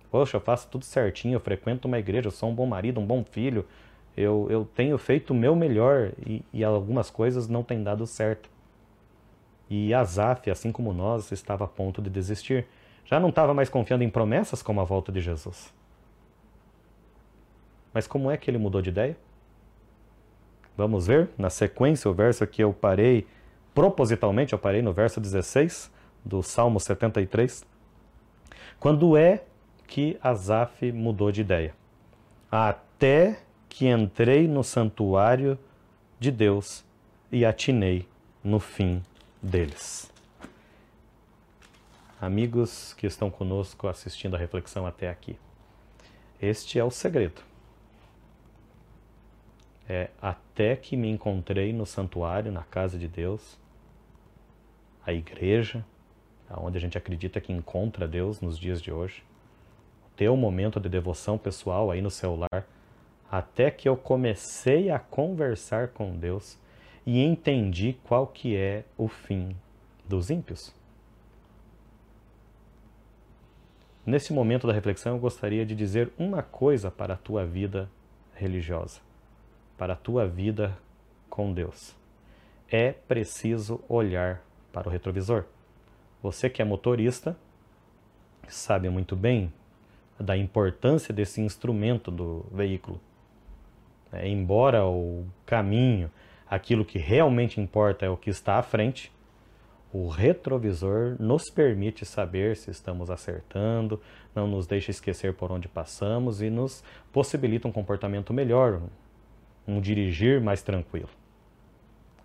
Poxa, 0.09 0.37
eu 0.37 0.41
faço 0.41 0.67
tudo 0.69 0.85
certinho, 0.85 1.35
eu 1.35 1.39
frequento 1.39 1.87
uma 1.87 1.99
igreja, 1.99 2.27
eu 2.27 2.31
sou 2.31 2.49
um 2.49 2.55
bom 2.55 2.65
marido, 2.65 2.99
um 2.99 3.05
bom 3.05 3.23
filho, 3.23 3.65
eu, 4.15 4.47
eu 4.49 4.65
tenho 4.65 4.97
feito 4.97 5.31
o 5.31 5.35
meu 5.35 5.55
melhor 5.55 6.11
e, 6.25 6.43
e 6.51 6.63
algumas 6.63 7.09
coisas 7.09 7.47
não 7.47 7.61
têm 7.61 7.83
dado 7.83 8.05
certo. 8.07 8.49
E 9.69 9.93
Asaf, 9.93 10.49
assim 10.49 10.71
como 10.71 10.93
nós, 10.93 11.31
estava 11.31 11.65
a 11.65 11.67
ponto 11.67 12.01
de 12.01 12.09
desistir. 12.09 12.65
Já 13.05 13.19
não 13.19 13.29
estava 13.29 13.53
mais 13.53 13.69
confiando 13.69 14.03
em 14.03 14.09
promessas 14.09 14.61
como 14.61 14.81
a 14.81 14.83
volta 14.83 15.11
de 15.11 15.21
Jesus. 15.21 15.73
Mas 17.93 18.07
como 18.07 18.31
é 18.31 18.37
que 18.37 18.49
ele 18.49 18.57
mudou 18.57 18.81
de 18.81 18.89
ideia? 18.89 19.17
Vamos 20.77 21.07
ver 21.07 21.31
na 21.39 21.49
sequência 21.49 22.09
o 22.09 22.13
verso 22.13 22.45
que 22.45 22.63
eu 22.63 22.71
parei, 22.71 23.25
propositalmente 23.73 24.53
eu 24.53 24.59
parei 24.59 24.83
no 24.83 24.93
verso 24.93 25.19
16 25.19 25.91
do 26.23 26.43
Salmo 26.43 26.79
73. 26.79 27.65
Quando 28.79 29.17
é 29.17 29.43
que 29.87 30.19
Asaf 30.21 30.91
mudou 30.91 31.31
de 31.31 31.41
ideia? 31.41 31.73
Até 32.51 33.39
que 33.67 33.87
entrei 33.87 34.47
no 34.47 34.63
santuário 34.63 35.57
de 36.19 36.29
Deus 36.29 36.85
e 37.31 37.43
atinei 37.43 38.07
no 38.43 38.59
fim 38.59 39.01
deles. 39.41 40.13
Amigos 42.21 42.93
que 42.93 43.07
estão 43.07 43.31
conosco 43.31 43.87
assistindo 43.87 44.35
a 44.35 44.39
reflexão 44.39 44.85
até 44.85 45.09
aqui, 45.09 45.37
este 46.39 46.77
é 46.77 46.83
o 46.83 46.91
segredo. 46.91 47.41
É 49.89 50.09
até 50.21 50.75
que 50.75 50.97
me 50.97 51.09
encontrei 51.09 51.71
no 51.71 51.85
santuário, 51.85 52.51
na 52.51 52.63
casa 52.63 52.97
de 52.97 53.07
Deus, 53.07 53.57
a 55.05 55.13
igreja, 55.13 55.85
onde 56.57 56.77
a 56.77 56.81
gente 56.81 56.97
acredita 56.97 57.39
que 57.39 57.53
encontra 57.53 58.07
Deus 58.07 58.41
nos 58.41 58.57
dias 58.59 58.81
de 58.81 58.91
hoje, 58.91 59.23
ter 60.15 60.29
um 60.29 60.35
momento 60.35 60.79
de 60.79 60.89
devoção 60.89 61.37
pessoal 61.37 61.89
aí 61.91 62.01
no 62.01 62.11
celular, 62.11 62.67
até 63.31 63.69
que 63.71 63.87
eu 63.87 63.95
comecei 63.95 64.89
a 64.89 64.99
conversar 64.99 65.89
com 65.89 66.17
Deus 66.17 66.57
e 67.05 67.23
entendi 67.23 67.97
qual 68.03 68.27
que 68.27 68.55
é 68.55 68.83
o 68.97 69.07
fim 69.07 69.55
dos 70.07 70.29
ímpios. 70.29 70.73
Nesse 74.05 74.31
momento 74.31 74.65
da 74.67 74.73
reflexão, 74.73 75.13
eu 75.13 75.19
gostaria 75.19 75.65
de 75.65 75.75
dizer 75.75 76.11
uma 76.17 76.41
coisa 76.41 76.89
para 76.89 77.13
a 77.13 77.17
tua 77.17 77.45
vida 77.45 77.89
religiosa, 78.33 79.01
para 79.77 79.93
a 79.93 79.97
tua 79.97 80.27
vida 80.27 80.77
com 81.29 81.53
Deus. 81.53 81.95
É 82.69 82.91
preciso 82.91 83.81
olhar 83.87 84.41
para 84.73 84.87
o 84.87 84.91
retrovisor. 84.91 85.45
Você 86.21 86.49
que 86.49 86.61
é 86.61 86.65
motorista 86.65 87.37
sabe 88.47 88.89
muito 88.89 89.15
bem 89.15 89.51
da 90.19 90.35
importância 90.35 91.13
desse 91.13 91.41
instrumento 91.41 92.09
do 92.09 92.45
veículo. 92.51 92.99
É, 94.11 94.27
embora 94.27 94.85
o 94.85 95.25
caminho 95.45 96.09
aquilo 96.49 96.85
que 96.85 96.97
realmente 96.97 97.59
importa 97.59 98.05
é 98.05 98.09
o 98.09 98.17
que 98.17 98.29
está 98.29 98.57
à 98.57 98.63
frente, 98.63 99.11
o 99.91 100.07
retrovisor 100.07 101.15
nos 101.19 101.49
permite 101.49 102.05
saber 102.05 102.55
se 102.55 102.71
estamos 102.71 103.09
acertando, 103.09 104.01
não 104.35 104.47
nos 104.47 104.67
deixa 104.67 104.91
esquecer 104.91 105.33
por 105.33 105.51
onde 105.51 105.67
passamos 105.67 106.41
e 106.41 106.49
nos 106.49 106.83
possibilita 107.11 107.67
um 107.67 107.71
comportamento 107.71 108.33
melhor, 108.33 108.81
um 109.67 109.81
dirigir 109.81 110.39
mais 110.39 110.61
tranquilo. 110.61 111.09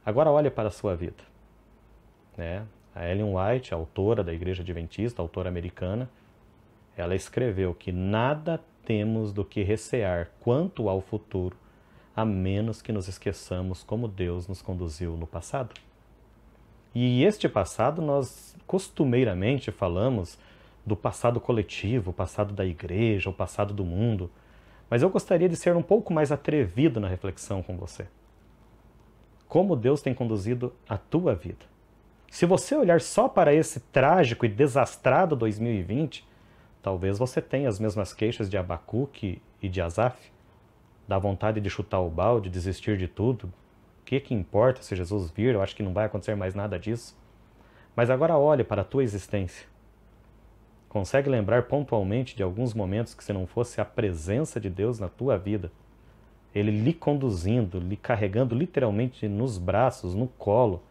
Agora 0.04 0.30
olhe 0.30 0.50
para 0.50 0.68
a 0.68 0.70
sua 0.70 0.94
vida. 0.94 1.22
Né? 2.36 2.64
A 2.94 3.08
Ellen 3.08 3.34
White, 3.34 3.74
autora 3.74 4.22
da 4.22 4.32
Igreja 4.32 4.62
Adventista, 4.62 5.20
autora 5.20 5.48
americana, 5.48 6.08
ela 6.96 7.14
escreveu 7.14 7.74
que 7.74 7.90
nada 7.90 8.60
temos 8.84 9.32
do 9.32 9.44
que 9.44 9.62
recear 9.62 10.30
quanto 10.40 10.88
ao 10.88 11.00
futuro, 11.00 11.56
a 12.14 12.24
menos 12.24 12.82
que 12.82 12.92
nos 12.92 13.08
esqueçamos 13.08 13.82
como 13.82 14.06
Deus 14.06 14.46
nos 14.46 14.60
conduziu 14.60 15.16
no 15.16 15.26
passado. 15.26 15.74
E 16.94 17.24
este 17.24 17.48
passado 17.48 18.02
nós 18.02 18.54
costumeiramente 18.66 19.70
falamos 19.70 20.38
do 20.84 20.94
passado 20.94 21.40
coletivo, 21.40 22.10
o 22.10 22.14
passado 22.14 22.52
da 22.52 22.66
igreja, 22.66 23.30
o 23.30 23.32
passado 23.32 23.72
do 23.72 23.84
mundo, 23.84 24.30
mas 24.92 25.00
eu 25.00 25.08
gostaria 25.08 25.48
de 25.48 25.56
ser 25.56 25.74
um 25.74 25.80
pouco 25.80 26.12
mais 26.12 26.30
atrevido 26.30 27.00
na 27.00 27.08
reflexão 27.08 27.62
com 27.62 27.78
você. 27.78 28.06
Como 29.48 29.74
Deus 29.74 30.02
tem 30.02 30.12
conduzido 30.12 30.70
a 30.86 30.98
tua 30.98 31.34
vida? 31.34 31.64
Se 32.30 32.44
você 32.44 32.74
olhar 32.74 33.00
só 33.00 33.26
para 33.26 33.54
esse 33.54 33.80
trágico 33.80 34.44
e 34.44 34.50
desastrado 34.50 35.34
2020, 35.34 36.28
talvez 36.82 37.16
você 37.16 37.40
tenha 37.40 37.70
as 37.70 37.80
mesmas 37.80 38.12
queixas 38.12 38.50
de 38.50 38.58
Abacuque 38.58 39.40
e 39.62 39.68
de 39.70 39.80
Asaf 39.80 40.30
dá 41.08 41.18
vontade 41.18 41.58
de 41.58 41.70
chutar 41.70 42.00
o 42.00 42.10
balde, 42.10 42.50
desistir 42.50 42.98
de 42.98 43.08
tudo. 43.08 43.46
O 43.46 44.04
que, 44.04 44.20
que 44.20 44.34
importa 44.34 44.82
se 44.82 44.94
Jesus 44.94 45.30
vir? 45.30 45.54
Eu 45.54 45.62
acho 45.62 45.74
que 45.74 45.82
não 45.82 45.94
vai 45.94 46.04
acontecer 46.04 46.34
mais 46.34 46.54
nada 46.54 46.78
disso. 46.78 47.18
Mas 47.96 48.10
agora 48.10 48.36
olhe 48.36 48.62
para 48.62 48.82
a 48.82 48.84
tua 48.84 49.02
existência. 49.02 49.71
Consegue 50.92 51.30
lembrar 51.30 51.62
pontualmente 51.64 52.36
de 52.36 52.42
alguns 52.42 52.74
momentos 52.74 53.14
que 53.14 53.24
se 53.24 53.32
não 53.32 53.46
fosse 53.46 53.80
a 53.80 53.84
presença 53.84 54.60
de 54.60 54.68
Deus 54.68 54.98
na 54.98 55.08
tua 55.08 55.38
vida, 55.38 55.72
Ele 56.54 56.70
lhe 56.70 56.92
conduzindo, 56.92 57.78
lhe 57.78 57.96
carregando 57.96 58.54
literalmente 58.54 59.26
nos 59.26 59.56
braços, 59.56 60.14
no 60.14 60.28
colo, 60.28 60.82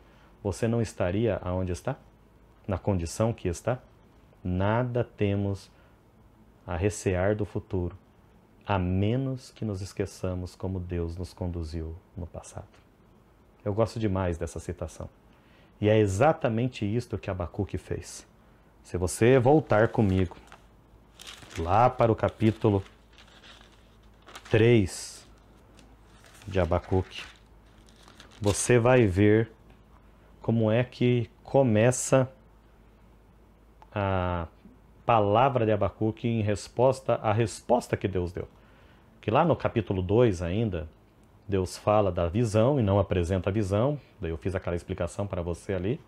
você 0.43 0.67
não 0.67 0.81
estaria 0.81 1.39
aonde 1.43 1.71
está? 1.71 1.97
na 2.67 2.77
condição 2.77 3.33
que 3.33 3.47
está, 3.47 3.79
nada 4.43 5.03
temos 5.03 5.69
a 6.65 6.75
recear 6.75 7.35
do 7.35 7.45
futuro, 7.45 7.97
a 8.65 8.77
menos 8.79 9.51
que 9.51 9.65
nos 9.65 9.81
esqueçamos 9.81 10.55
como 10.55 10.79
Deus 10.79 11.17
nos 11.17 11.33
conduziu 11.33 11.95
no 12.15 12.25
passado. 12.25 12.67
Eu 13.65 13.73
gosto 13.73 13.99
demais 13.99 14.37
dessa 14.37 14.59
citação. 14.59 15.09
E 15.79 15.89
é 15.89 15.97
exatamente 15.97 16.85
isto 16.85 17.17
que 17.17 17.29
Abacuque 17.29 17.77
fez. 17.77 18.25
Se 18.83 18.97
você 18.97 19.39
voltar 19.39 19.87
comigo 19.87 20.35
lá 21.57 21.89
para 21.89 22.11
o 22.11 22.15
capítulo 22.15 22.83
3 24.49 25.25
de 26.47 26.59
Abacuque, 26.59 27.23
você 28.41 28.77
vai 28.77 29.05
ver 29.05 29.49
como 30.41 30.69
é 30.69 30.83
que 30.83 31.29
começa 31.43 32.29
a 33.93 34.47
palavra 35.05 35.65
de 35.65 35.71
Abacuque 35.71 36.27
em 36.27 36.41
resposta 36.41 37.15
à 37.15 37.31
resposta 37.31 37.95
que 37.95 38.07
Deus 38.07 38.31
deu. 38.31 38.47
Que 39.21 39.29
lá 39.29 39.45
no 39.45 39.55
capítulo 39.55 40.01
2 40.01 40.41
ainda, 40.41 40.89
Deus 41.47 41.77
fala 41.77 42.11
da 42.11 42.27
visão 42.27 42.79
e 42.79 42.83
não 42.83 42.99
apresenta 42.99 43.49
a 43.49 43.53
visão. 43.53 43.99
Daí 44.19 44.31
eu 44.31 44.37
fiz 44.37 44.55
aquela 44.55 44.75
explicação 44.75 45.27
para 45.27 45.41
você 45.41 45.73
ali. 45.73 46.01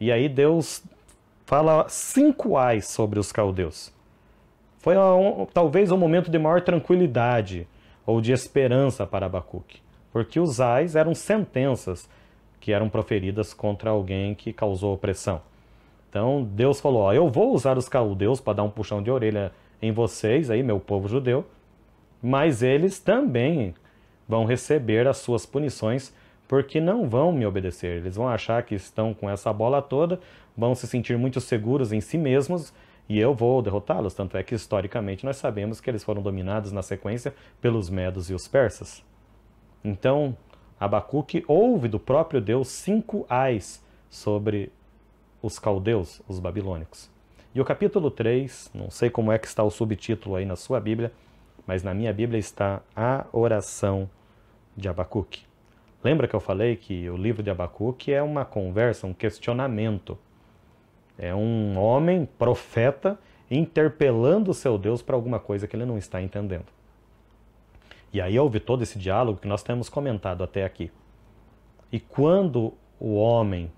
E 0.00 0.10
aí 0.10 0.28
Deus 0.28 0.82
fala 1.50 1.88
cinco 1.88 2.56
ais 2.56 2.86
sobre 2.86 3.18
os 3.18 3.32
caldeus. 3.32 3.92
Foi 4.78 4.94
talvez 5.52 5.90
um 5.90 5.96
momento 5.96 6.30
de 6.30 6.38
maior 6.38 6.60
tranquilidade 6.60 7.66
ou 8.06 8.20
de 8.20 8.30
esperança 8.30 9.04
para 9.04 9.26
Abacuque, 9.26 9.82
porque 10.12 10.38
os 10.38 10.60
ais 10.60 10.94
eram 10.94 11.12
sentenças 11.12 12.08
que 12.60 12.72
eram 12.72 12.88
proferidas 12.88 13.52
contra 13.52 13.90
alguém 13.90 14.32
que 14.32 14.52
causou 14.52 14.94
opressão. 14.94 15.42
Então 16.08 16.44
Deus 16.44 16.80
falou: 16.80 17.02
ó, 17.02 17.12
Eu 17.12 17.28
vou 17.28 17.52
usar 17.52 17.76
os 17.76 17.88
caldeus 17.88 18.40
para 18.40 18.52
dar 18.52 18.62
um 18.62 18.70
puxão 18.70 19.02
de 19.02 19.10
orelha 19.10 19.50
em 19.82 19.90
vocês, 19.90 20.52
aí, 20.52 20.62
meu 20.62 20.78
povo 20.78 21.08
judeu, 21.08 21.44
mas 22.22 22.62
eles 22.62 23.00
também 23.00 23.74
vão 24.28 24.44
receber 24.44 25.08
as 25.08 25.16
suas 25.16 25.44
punições 25.46 26.14
porque 26.50 26.80
não 26.80 27.08
vão 27.08 27.30
me 27.30 27.46
obedecer. 27.46 27.98
Eles 27.98 28.16
vão 28.16 28.28
achar 28.28 28.64
que 28.64 28.74
estão 28.74 29.14
com 29.14 29.30
essa 29.30 29.52
bola 29.52 29.80
toda, 29.80 30.18
vão 30.60 30.74
se 30.74 30.86
sentir 30.86 31.16
muito 31.16 31.40
seguros 31.40 31.90
em 31.90 32.02
si 32.02 32.18
mesmos 32.18 32.72
e 33.08 33.18
eu 33.18 33.34
vou 33.34 33.62
derrotá-los. 33.62 34.14
Tanto 34.14 34.36
é 34.36 34.42
que 34.42 34.54
historicamente 34.54 35.24
nós 35.24 35.36
sabemos 35.36 35.80
que 35.80 35.88
eles 35.88 36.04
foram 36.04 36.20
dominados 36.22 36.70
na 36.70 36.82
sequência 36.82 37.34
pelos 37.60 37.88
medos 37.88 38.28
e 38.28 38.34
os 38.34 38.46
persas. 38.46 39.02
Então, 39.82 40.36
Abacuque 40.78 41.42
ouve 41.48 41.88
do 41.88 41.98
próprio 41.98 42.40
Deus 42.40 42.68
cinco 42.68 43.24
ais 43.28 43.82
sobre 44.10 44.70
os 45.42 45.58
caldeus, 45.58 46.20
os 46.28 46.38
babilônicos. 46.38 47.10
E 47.54 47.60
o 47.60 47.64
capítulo 47.64 48.10
3, 48.10 48.70
não 48.74 48.90
sei 48.90 49.08
como 49.08 49.32
é 49.32 49.38
que 49.38 49.46
está 49.46 49.64
o 49.64 49.70
subtítulo 49.70 50.36
aí 50.36 50.44
na 50.44 50.54
sua 50.54 50.78
Bíblia, 50.78 51.10
mas 51.66 51.82
na 51.82 51.94
minha 51.94 52.12
Bíblia 52.12 52.38
está 52.38 52.82
a 52.94 53.24
oração 53.32 54.08
de 54.76 54.88
Abacuque. 54.88 55.42
Lembra 56.04 56.28
que 56.28 56.34
eu 56.34 56.40
falei 56.40 56.76
que 56.76 57.08
o 57.10 57.16
livro 57.16 57.42
de 57.42 57.50
Abacuque 57.50 58.12
é 58.12 58.22
uma 58.22 58.44
conversa, 58.44 59.06
um 59.06 59.12
questionamento. 59.12 60.18
É 61.22 61.34
um 61.34 61.78
homem, 61.78 62.26
profeta, 62.38 63.18
interpelando 63.50 64.52
o 64.52 64.54
seu 64.54 64.78
Deus 64.78 65.02
para 65.02 65.14
alguma 65.14 65.38
coisa 65.38 65.66
que 65.68 65.76
ele 65.76 65.84
não 65.84 65.98
está 65.98 66.22
entendendo. 66.22 66.64
E 68.10 68.22
aí 68.22 68.38
houve 68.38 68.58
todo 68.58 68.82
esse 68.82 68.98
diálogo 68.98 69.38
que 69.38 69.46
nós 69.46 69.62
temos 69.62 69.90
comentado 69.90 70.42
até 70.42 70.64
aqui. 70.64 70.90
E 71.92 72.00
quando 72.00 72.72
o 72.98 73.16
homem 73.16 73.70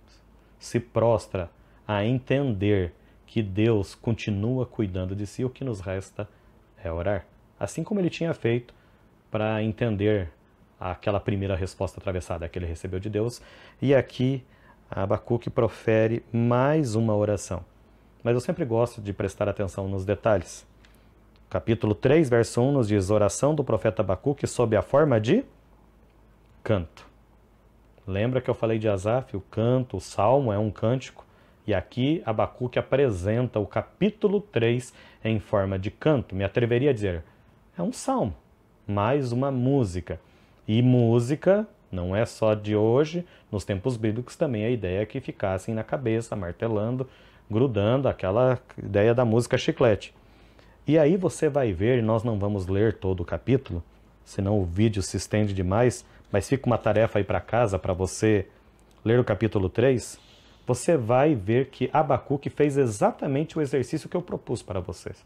se 0.56 0.78
prostra 0.78 1.50
a 1.86 2.04
entender 2.04 2.94
que 3.26 3.42
Deus 3.42 3.96
continua 3.96 4.64
cuidando 4.64 5.16
de 5.16 5.26
si, 5.26 5.44
o 5.44 5.50
que 5.50 5.64
nos 5.64 5.80
resta 5.80 6.28
é 6.82 6.92
orar. 6.92 7.26
Assim 7.58 7.82
como 7.82 7.98
ele 7.98 8.08
tinha 8.08 8.32
feito 8.32 8.72
para 9.32 9.60
entender 9.64 10.30
aquela 10.78 11.18
primeira 11.18 11.56
resposta 11.56 11.98
atravessada 11.98 12.48
que 12.48 12.56
ele 12.56 12.66
recebeu 12.66 13.00
de 13.00 13.10
Deus. 13.10 13.42
E 13.80 13.94
aqui 13.94 14.44
Abacuque 14.94 15.48
profere 15.48 16.22
mais 16.30 16.94
uma 16.94 17.16
oração. 17.16 17.64
Mas 18.22 18.34
eu 18.34 18.40
sempre 18.40 18.62
gosto 18.66 19.00
de 19.00 19.10
prestar 19.10 19.48
atenção 19.48 19.88
nos 19.88 20.04
detalhes. 20.04 20.66
Capítulo 21.48 21.94
3, 21.94 22.28
verso 22.28 22.60
1 22.60 22.72
nos 22.72 22.88
diz: 22.88 23.08
Oração 23.08 23.54
do 23.54 23.64
profeta 23.64 24.02
Abacuque 24.02 24.46
sob 24.46 24.76
a 24.76 24.82
forma 24.82 25.18
de 25.18 25.44
canto. 26.62 27.06
Lembra 28.06 28.42
que 28.42 28.50
eu 28.50 28.54
falei 28.54 28.78
de 28.78 28.86
Asaf? 28.86 29.34
O 29.34 29.40
canto, 29.40 29.96
o 29.96 30.00
salmo 30.00 30.52
é 30.52 30.58
um 30.58 30.70
cântico. 30.70 31.24
E 31.66 31.72
aqui 31.72 32.22
Abacuque 32.26 32.78
apresenta 32.78 33.58
o 33.58 33.66
capítulo 33.66 34.42
3 34.42 34.92
em 35.24 35.40
forma 35.40 35.78
de 35.78 35.90
canto. 35.90 36.34
Me 36.34 36.44
atreveria 36.44 36.90
a 36.90 36.92
dizer, 36.92 37.24
é 37.78 37.82
um 37.82 37.92
salmo, 37.92 38.34
mais 38.86 39.32
uma 39.32 39.50
música. 39.50 40.20
E 40.68 40.82
música 40.82 41.66
não 41.92 42.16
é 42.16 42.24
só 42.24 42.54
de 42.54 42.74
hoje, 42.74 43.24
nos 43.50 43.64
tempos 43.64 43.98
bíblicos 43.98 44.34
também 44.34 44.64
a 44.64 44.70
ideia 44.70 45.02
é 45.02 45.06
que 45.06 45.20
ficassem 45.20 45.74
na 45.74 45.84
cabeça, 45.84 46.34
martelando, 46.34 47.06
grudando, 47.50 48.08
aquela 48.08 48.58
ideia 48.82 49.14
da 49.14 49.26
música 49.26 49.58
chiclete. 49.58 50.14
E 50.86 50.98
aí 50.98 51.18
você 51.18 51.50
vai 51.50 51.72
ver, 51.72 52.02
nós 52.02 52.24
não 52.24 52.38
vamos 52.38 52.66
ler 52.66 52.94
todo 52.94 53.20
o 53.20 53.24
capítulo, 53.24 53.84
senão 54.24 54.58
o 54.58 54.64
vídeo 54.64 55.02
se 55.02 55.18
estende 55.18 55.52
demais, 55.52 56.04
mas 56.32 56.48
fica 56.48 56.66
uma 56.66 56.78
tarefa 56.78 57.18
aí 57.18 57.24
para 57.24 57.40
casa 57.40 57.78
para 57.78 57.92
você 57.92 58.46
ler 59.04 59.20
o 59.20 59.24
capítulo 59.24 59.68
3, 59.68 60.18
você 60.66 60.96
vai 60.96 61.34
ver 61.34 61.66
que 61.66 61.90
Abacuque 61.92 62.48
fez 62.48 62.76
exatamente 62.76 63.58
o 63.58 63.60
exercício 63.60 64.08
que 64.08 64.16
eu 64.16 64.22
propus 64.22 64.62
para 64.62 64.80
vocês. 64.80 65.24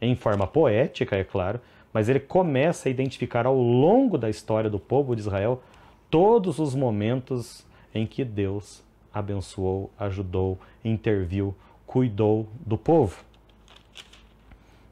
Em 0.00 0.16
forma 0.16 0.46
poética, 0.46 1.16
é 1.16 1.22
claro, 1.22 1.60
mas 1.94 2.08
ele 2.08 2.18
começa 2.18 2.88
a 2.88 2.90
identificar 2.90 3.46
ao 3.46 3.56
longo 3.56 4.18
da 4.18 4.28
história 4.28 4.68
do 4.68 4.80
povo 4.80 5.14
de 5.14 5.22
Israel 5.22 5.62
todos 6.10 6.58
os 6.58 6.74
momentos 6.74 7.64
em 7.94 8.04
que 8.04 8.24
Deus 8.24 8.82
abençoou, 9.12 9.92
ajudou, 9.96 10.58
interviu, 10.84 11.54
cuidou 11.86 12.48
do 12.66 12.76
povo. 12.76 13.24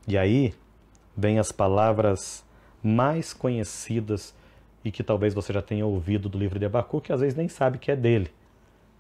E 0.07 0.17
aí 0.17 0.55
vem 1.17 1.41
as 1.41 1.51
palavras 1.51 2.45
mais 2.81 3.33
conhecidas 3.33 4.33
e 4.85 4.93
que 4.93 5.03
talvez 5.03 5.35
você 5.35 5.53
já 5.53 5.63
tenha 5.63 5.85
ouvido 5.85 6.29
do 6.29 6.39
livro 6.39 6.59
de 6.59 6.67
Abacuque, 6.67 7.09
que 7.09 7.13
às 7.13 7.21
vezes 7.21 7.37
nem 7.37 7.49
sabe 7.49 7.79
que 7.79 7.91
é 7.91 7.97
dele, 7.97 8.31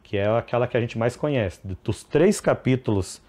que 0.03 0.17
é 0.17 0.27
aquela 0.27 0.67
que 0.67 0.77
a 0.77 0.81
gente 0.81 0.99
mais 0.99 1.15
conhece. 1.15 1.61
Dos 1.85 2.03
três 2.03 2.41
capítulos 2.41 3.23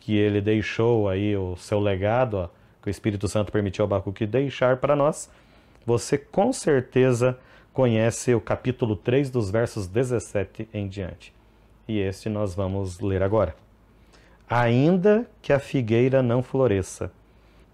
que 0.00 0.16
ele 0.16 0.40
deixou 0.40 1.08
aí, 1.08 1.36
o 1.36 1.54
seu 1.56 1.80
legado, 1.80 2.50
que 2.86 2.90
o 2.90 2.92
Espírito 2.92 3.26
Santo 3.26 3.50
permitiu 3.50 3.84
a 3.84 3.86
Abacuque 3.86 4.24
deixar 4.24 4.76
para 4.76 4.94
nós, 4.94 5.28
você 5.84 6.16
com 6.16 6.52
certeza 6.52 7.36
conhece 7.72 8.32
o 8.32 8.40
capítulo 8.40 8.94
3 8.94 9.28
dos 9.28 9.50
versos 9.50 9.88
17 9.88 10.68
em 10.72 10.86
diante. 10.86 11.34
E 11.88 11.98
este 11.98 12.28
nós 12.28 12.54
vamos 12.54 13.00
ler 13.00 13.24
agora. 13.24 13.56
Ainda 14.48 15.28
que 15.42 15.52
a 15.52 15.58
figueira 15.58 16.22
não 16.22 16.44
floresça, 16.44 17.10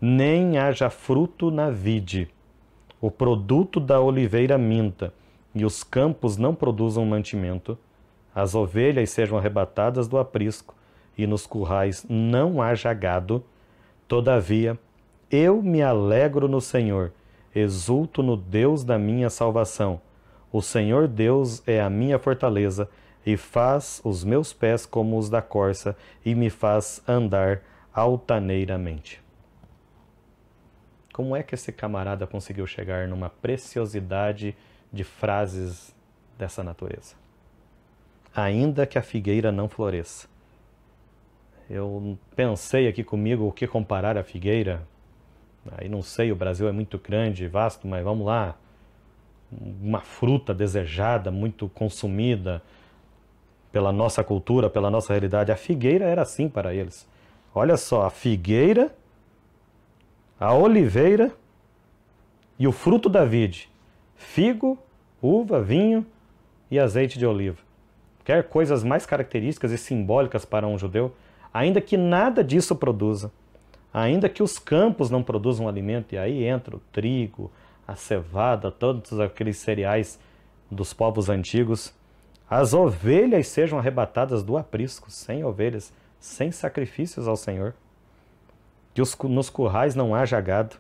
nem 0.01 0.57
haja 0.57 0.88
fruto 0.88 1.51
na 1.51 1.68
vide, 1.68 2.31
o 2.98 3.11
produto 3.11 3.79
da 3.79 4.01
oliveira 4.01 4.57
minta, 4.57 5.12
e 5.55 5.62
os 5.66 5.85
campos 5.85 6.38
não 6.38 6.55
produzam 6.55 7.05
mantimento, 7.05 7.77
as 8.35 8.55
ovelhas 8.55 9.11
sejam 9.11 9.37
arrebatadas 9.37 10.09
do 10.09 10.16
aprisco, 10.16 10.75
e 11.18 11.27
nos 11.27 11.46
currais 11.46 12.07
não 12.09 12.62
haja 12.62 12.95
gado, 12.95 13.45
todavia 14.09 14.78
eu 15.33 15.62
me 15.62 15.80
alegro 15.83 16.47
no 16.47 16.61
Senhor, 16.61 17.11
exulto 17.55 18.22
no 18.22 18.37
Deus 18.37 18.85
da 18.85 18.99
minha 18.99 19.30
salvação. 19.30 19.99
O 20.53 20.61
Senhor 20.61 21.09
Deus 21.09 21.66
é 21.66 21.80
a 21.80 21.89
minha 21.89 22.18
fortaleza, 22.18 22.89
e 23.24 23.37
faz 23.37 24.01
os 24.05 24.24
meus 24.24 24.53
pés 24.53 24.85
como 24.85 25.16
os 25.16 25.30
da 25.30 25.41
corça, 25.41 25.97
e 26.22 26.35
me 26.35 26.51
faz 26.51 27.03
andar 27.09 27.62
altaneiramente. 27.95 29.22
Como 31.12 31.35
é 31.35 31.43
que 31.43 31.55
esse 31.55 31.72
camarada 31.72 32.26
conseguiu 32.26 32.66
chegar 32.66 33.09
numa 33.09 33.30
preciosidade 33.30 34.55
de 34.93 35.05
frases 35.05 35.95
dessa 36.39 36.62
natureza? 36.62 37.14
Ainda 38.35 38.87
que 38.87 38.99
a 38.99 39.03
figueira 39.03 39.53
não 39.53 39.68
floresça. 39.68 40.26
Eu 41.70 42.18
pensei 42.35 42.89
aqui 42.89 43.05
comigo 43.05 43.47
o 43.47 43.53
que 43.53 43.66
comparar 43.66 44.18
a 44.18 44.24
figueira. 44.24 44.87
Aí 45.70 45.88
não 45.88 46.02
sei, 46.02 46.32
o 46.32 46.36
Brasil 46.36 46.68
é 46.68 46.72
muito 46.72 46.98
grande, 46.98 47.46
vasto, 47.46 47.86
mas 47.86 48.02
vamos 48.02 48.26
lá. 48.26 48.56
Uma 49.80 50.00
fruta 50.00 50.52
desejada, 50.52 51.30
muito 51.30 51.68
consumida 51.68 52.62
pela 53.70 53.92
nossa 53.92 54.24
cultura, 54.24 54.68
pela 54.68 54.90
nossa 54.90 55.12
realidade. 55.12 55.52
A 55.52 55.56
figueira 55.56 56.04
era 56.04 56.22
assim 56.22 56.48
para 56.48 56.74
eles. 56.74 57.06
Olha 57.54 57.76
só, 57.76 58.06
a 58.06 58.10
figueira 58.10 58.92
a 60.42 60.52
oliveira 60.52 61.30
e 62.58 62.66
o 62.66 62.72
fruto 62.72 63.08
da 63.08 63.24
vide, 63.24 63.70
figo, 64.16 64.76
uva, 65.22 65.62
vinho 65.62 66.04
e 66.68 66.80
azeite 66.80 67.16
de 67.16 67.24
oliva. 67.24 67.58
quer 68.24 68.48
coisas 68.48 68.82
mais 68.82 69.06
características 69.06 69.70
e 69.70 69.78
simbólicas 69.78 70.44
para 70.44 70.66
um 70.66 70.76
judeu, 70.76 71.14
ainda 71.54 71.80
que 71.80 71.96
nada 71.96 72.42
disso 72.42 72.74
produza, 72.74 73.30
ainda 73.93 74.28
que 74.28 74.43
os 74.43 74.59
campos 74.59 75.11
não 75.11 75.22
produzam 75.22 75.68
alimento, 75.68 76.14
e 76.14 76.18
aí 76.18 76.45
entra 76.45 76.76
o 76.76 76.80
trigo, 76.93 77.51
a 77.86 77.95
cevada, 77.95 78.70
todos 78.70 79.20
aqueles 79.20 79.59
cereais 79.59 80.18
dos 80.70 80.95
povos 80.95 81.28
antigos, 81.28 81.93
as 82.49 82.72
ovelhas 82.72 83.49
sejam 83.49 83.78
arrebatadas 83.78 84.43
do 84.43 84.57
aprisco, 84.57 85.11
sem 85.11 85.45
ovelhas, 85.45 85.93
sem 86.18 86.51
sacrifícios 86.51 87.26
ao 87.28 87.36
Senhor, 87.36 87.74
que 88.95 89.03
os, 89.03 89.16
nos 89.18 89.51
currais 89.51 89.95
não 89.95 90.14
haja 90.14 90.40
gado. 90.40 90.76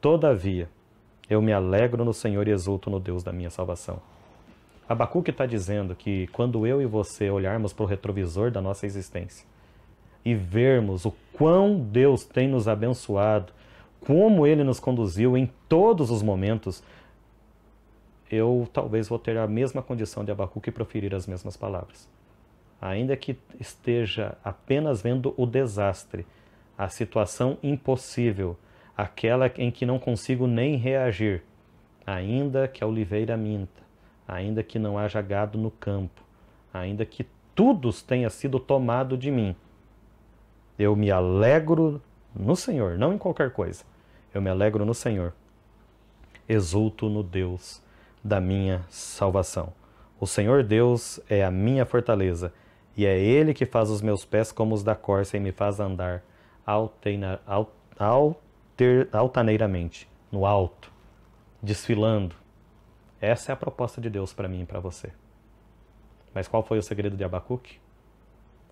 Todavia, 0.00 0.68
eu 1.28 1.42
me 1.42 1.52
alegro 1.52 2.04
no 2.04 2.14
Senhor 2.14 2.46
e 2.48 2.50
exulto 2.50 2.88
no 2.88 2.98
Deus 2.98 3.22
da 3.22 3.32
minha 3.32 3.50
salvação. 3.50 4.00
Abacuque 4.88 5.30
está 5.30 5.46
dizendo 5.46 5.94
que 5.94 6.26
quando 6.28 6.66
eu 6.66 6.82
e 6.82 6.86
você 6.86 7.30
olharmos 7.30 7.72
para 7.72 7.84
o 7.84 7.86
retrovisor 7.86 8.50
da 8.50 8.60
nossa 8.60 8.86
existência 8.86 9.46
e 10.24 10.34
vermos 10.34 11.04
o 11.04 11.14
quão 11.32 11.78
Deus 11.78 12.24
tem 12.24 12.48
nos 12.48 12.68
abençoado, 12.68 13.52
como 14.00 14.46
Ele 14.46 14.64
nos 14.64 14.80
conduziu 14.80 15.36
em 15.36 15.50
todos 15.68 16.10
os 16.10 16.22
momentos, 16.22 16.82
eu 18.30 18.68
talvez 18.72 19.08
vou 19.08 19.18
ter 19.18 19.36
a 19.36 19.46
mesma 19.46 19.82
condição 19.82 20.24
de 20.24 20.30
Abacuque 20.30 20.68
e 20.70 20.72
proferir 20.72 21.14
as 21.14 21.26
mesmas 21.26 21.56
palavras. 21.56 22.08
Ainda 22.80 23.16
que 23.16 23.36
esteja 23.58 24.38
apenas 24.42 25.02
vendo 25.02 25.34
o 25.36 25.44
desastre, 25.44 26.26
a 26.78 26.88
situação 26.88 27.58
impossível, 27.62 28.56
aquela 28.96 29.50
em 29.58 29.70
que 29.70 29.84
não 29.84 29.98
consigo 29.98 30.46
nem 30.46 30.76
reagir, 30.76 31.42
ainda 32.06 32.66
que 32.66 32.82
a 32.82 32.86
oliveira 32.86 33.36
minta, 33.36 33.82
ainda 34.26 34.62
que 34.62 34.78
não 34.78 34.96
haja 34.96 35.20
gado 35.20 35.58
no 35.58 35.70
campo, 35.70 36.22
ainda 36.72 37.04
que 37.04 37.26
tudo 37.54 37.92
tenha 37.92 38.30
sido 38.30 38.58
tomado 38.58 39.18
de 39.18 39.30
mim. 39.30 39.54
Eu 40.80 40.96
me 40.96 41.10
alegro 41.10 42.00
no 42.34 42.56
Senhor, 42.56 42.96
não 42.96 43.12
em 43.12 43.18
qualquer 43.18 43.50
coisa. 43.50 43.84
Eu 44.32 44.40
me 44.40 44.48
alegro 44.48 44.86
no 44.86 44.94
Senhor. 44.94 45.34
Exulto 46.48 47.10
no 47.10 47.22
Deus 47.22 47.82
da 48.24 48.40
minha 48.40 48.82
salvação. 48.88 49.74
O 50.18 50.26
Senhor 50.26 50.62
Deus 50.64 51.20
é 51.28 51.44
a 51.44 51.50
minha 51.50 51.84
fortaleza, 51.84 52.50
e 52.96 53.04
é 53.04 53.18
Ele 53.18 53.52
que 53.52 53.66
faz 53.66 53.90
os 53.90 54.00
meus 54.00 54.24
pés 54.24 54.52
como 54.52 54.74
os 54.74 54.82
da 54.82 54.94
corça 54.94 55.36
e 55.36 55.40
me 55.40 55.52
faz 55.52 55.80
andar 55.80 56.22
alter, 56.64 57.28
altaneiramente, 59.12 60.08
no 60.32 60.46
alto, 60.46 60.90
desfilando, 61.62 62.34
essa 63.20 63.52
é 63.52 63.54
a 63.54 63.56
proposta 63.56 64.00
de 64.00 64.08
Deus 64.08 64.32
para 64.32 64.48
mim 64.48 64.62
e 64.62 64.66
para 64.66 64.80
você. 64.80 65.12
Mas 66.34 66.48
qual 66.48 66.62
foi 66.62 66.78
o 66.78 66.82
segredo 66.82 67.18
de 67.18 67.24
Abacuque? 67.24 67.78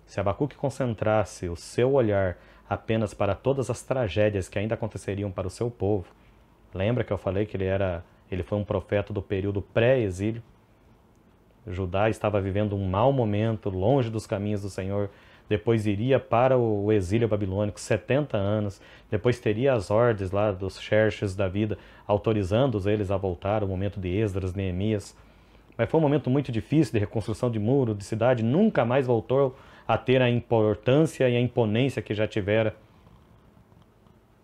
Se 0.09 0.19
Abacuque 0.19 0.55
concentrasse 0.55 1.47
o 1.49 1.55
seu 1.55 1.93
olhar 1.93 2.35
apenas 2.67 3.13
para 3.13 3.35
todas 3.35 3.69
as 3.69 3.83
tragédias 3.83 4.49
que 4.49 4.57
ainda 4.57 4.73
aconteceriam 4.73 5.29
para 5.29 5.45
o 5.45 5.51
seu 5.51 5.69
povo, 5.69 6.07
lembra 6.73 7.03
que 7.03 7.13
eu 7.13 7.17
falei 7.19 7.45
que 7.45 7.55
ele 7.55 7.65
era, 7.65 8.03
ele 8.31 8.41
foi 8.41 8.57
um 8.57 8.63
profeta 8.63 9.13
do 9.13 9.21
período 9.21 9.61
pré-exílio? 9.61 10.41
Judá 11.67 12.09
estava 12.09 12.41
vivendo 12.41 12.75
um 12.75 12.89
mau 12.89 13.13
momento, 13.13 13.69
longe 13.69 14.09
dos 14.09 14.25
caminhos 14.25 14.63
do 14.63 14.69
Senhor, 14.71 15.11
depois 15.47 15.85
iria 15.85 16.19
para 16.19 16.57
o 16.57 16.91
exílio 16.91 17.27
babilônico 17.27 17.79
70 17.79 18.35
anos, 18.35 18.81
depois 19.11 19.39
teria 19.39 19.73
as 19.73 19.91
ordens 19.91 20.31
lá 20.31 20.51
dos 20.51 20.81
Xerxes 20.81 21.35
da 21.35 21.47
vida, 21.47 21.77
autorizando 22.07 22.81
eles 22.89 23.11
a 23.11 23.17
voltar, 23.17 23.63
o 23.63 23.67
momento 23.67 23.99
de 23.99 24.09
Esdras, 24.09 24.55
Neemias. 24.55 25.15
Mas 25.77 25.87
foi 25.87 25.99
um 25.99 26.03
momento 26.03 26.31
muito 26.31 26.51
difícil 26.51 26.93
de 26.93 26.99
reconstrução 26.99 27.51
de 27.51 27.59
muro, 27.59 27.93
de 27.93 28.03
cidade, 28.03 28.43
nunca 28.43 28.83
mais 28.83 29.05
voltou 29.05 29.55
a 29.89 29.97
ter 29.97 30.21
a 30.21 30.29
importância 30.29 31.27
e 31.27 31.35
a 31.35 31.41
imponência 31.41 31.99
que 31.99 32.13
já 32.13 32.27
tivera. 32.27 32.75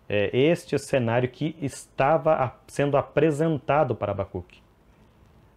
É 0.08 0.36
este 0.36 0.74
o 0.74 0.78
cenário 0.78 1.28
que 1.28 1.54
estava 1.62 2.52
sendo 2.66 2.96
apresentado 2.96 3.94
para 3.94 4.10
Abacuque. 4.10 4.60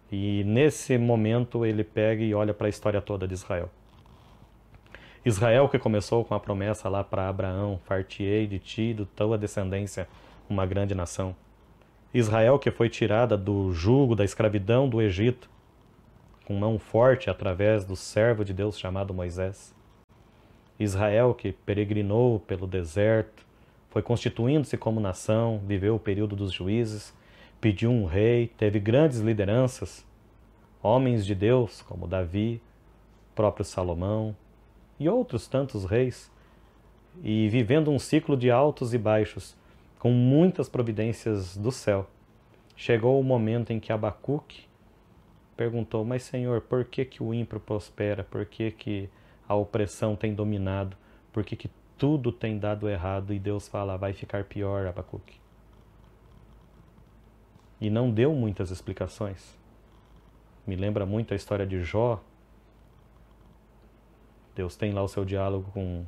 E 0.08 0.44
nesse 0.44 0.96
momento 0.96 1.66
ele 1.66 1.82
pega 1.82 2.22
e 2.22 2.32
olha 2.32 2.54
para 2.54 2.68
a 2.68 2.70
história 2.70 3.02
toda 3.02 3.26
de 3.26 3.34
Israel. 3.34 3.68
Israel 5.24 5.68
que 5.68 5.76
começou 5.76 6.24
com 6.24 6.34
a 6.34 6.40
promessa 6.40 6.88
lá 6.88 7.02
para 7.02 7.28
Abraão, 7.28 7.80
fartiei 7.84 8.46
de 8.46 8.60
ti 8.60 8.82
e 8.82 8.94
de 8.94 9.04
tua 9.06 9.36
descendência 9.36 10.06
uma 10.48 10.64
grande 10.66 10.94
nação. 10.94 11.34
Israel 12.14 12.60
que 12.60 12.70
foi 12.70 12.88
tirada 12.88 13.36
do 13.36 13.72
jugo 13.72 14.14
da 14.14 14.24
escravidão 14.24 14.88
do 14.88 15.02
Egito, 15.02 15.50
com 16.44 16.54
mão 16.54 16.78
forte 16.78 17.28
através 17.28 17.84
do 17.84 17.96
servo 17.96 18.44
de 18.44 18.52
Deus 18.52 18.78
chamado 18.78 19.12
Moisés. 19.12 19.79
Israel 20.80 21.34
que 21.34 21.52
peregrinou 21.52 22.40
pelo 22.40 22.66
deserto, 22.66 23.46
foi 23.90 24.02
constituindo-se 24.02 24.76
como 24.78 24.98
nação, 24.98 25.60
viveu 25.66 25.96
o 25.96 26.00
período 26.00 26.34
dos 26.34 26.52
juízes, 26.52 27.14
pediu 27.60 27.90
um 27.90 28.06
rei, 28.06 28.48
teve 28.56 28.80
grandes 28.80 29.18
lideranças, 29.18 30.06
homens 30.82 31.26
de 31.26 31.34
Deus 31.34 31.82
como 31.82 32.06
Davi, 32.06 32.62
próprio 33.34 33.64
Salomão, 33.64 34.34
e 34.98 35.08
outros 35.08 35.46
tantos 35.46 35.84
reis, 35.84 36.30
e 37.22 37.48
vivendo 37.48 37.90
um 37.90 37.98
ciclo 37.98 38.36
de 38.36 38.50
altos 38.50 38.94
e 38.94 38.98
baixos, 38.98 39.56
com 39.98 40.10
muitas 40.10 40.68
providências 40.68 41.56
do 41.56 41.70
céu. 41.70 42.08
Chegou 42.74 43.20
o 43.20 43.24
momento 43.24 43.70
em 43.70 43.80
que 43.80 43.92
Abacuque 43.92 44.64
perguntou: 45.56 46.04
Mas, 46.04 46.22
Senhor, 46.22 46.62
por 46.62 46.86
que, 46.86 47.04
que 47.04 47.22
o 47.22 47.34
ímpio 47.34 47.60
prospera? 47.60 48.24
Por 48.24 48.46
que, 48.46 48.70
que 48.70 49.10
a 49.50 49.54
opressão 49.56 50.14
tem 50.14 50.32
dominado? 50.32 50.96
Por 51.32 51.42
que, 51.42 51.68
tudo 51.98 52.30
tem 52.30 52.56
dado 52.56 52.88
errado? 52.88 53.34
E 53.34 53.38
Deus 53.40 53.66
fala: 53.66 53.96
Vai 53.96 54.12
ficar 54.12 54.44
pior, 54.44 54.86
Abacuque. 54.86 55.40
E 57.80 57.90
não 57.90 58.12
deu 58.12 58.32
muitas 58.32 58.70
explicações. 58.70 59.58
Me 60.64 60.76
lembra 60.76 61.04
muito 61.04 61.32
a 61.32 61.36
história 61.36 61.66
de 61.66 61.82
Jó, 61.82 62.22
Deus 64.54 64.76
tem 64.76 64.92
lá 64.92 65.02
o 65.02 65.08
seu 65.08 65.24
diálogo 65.24 65.68
com 65.72 66.04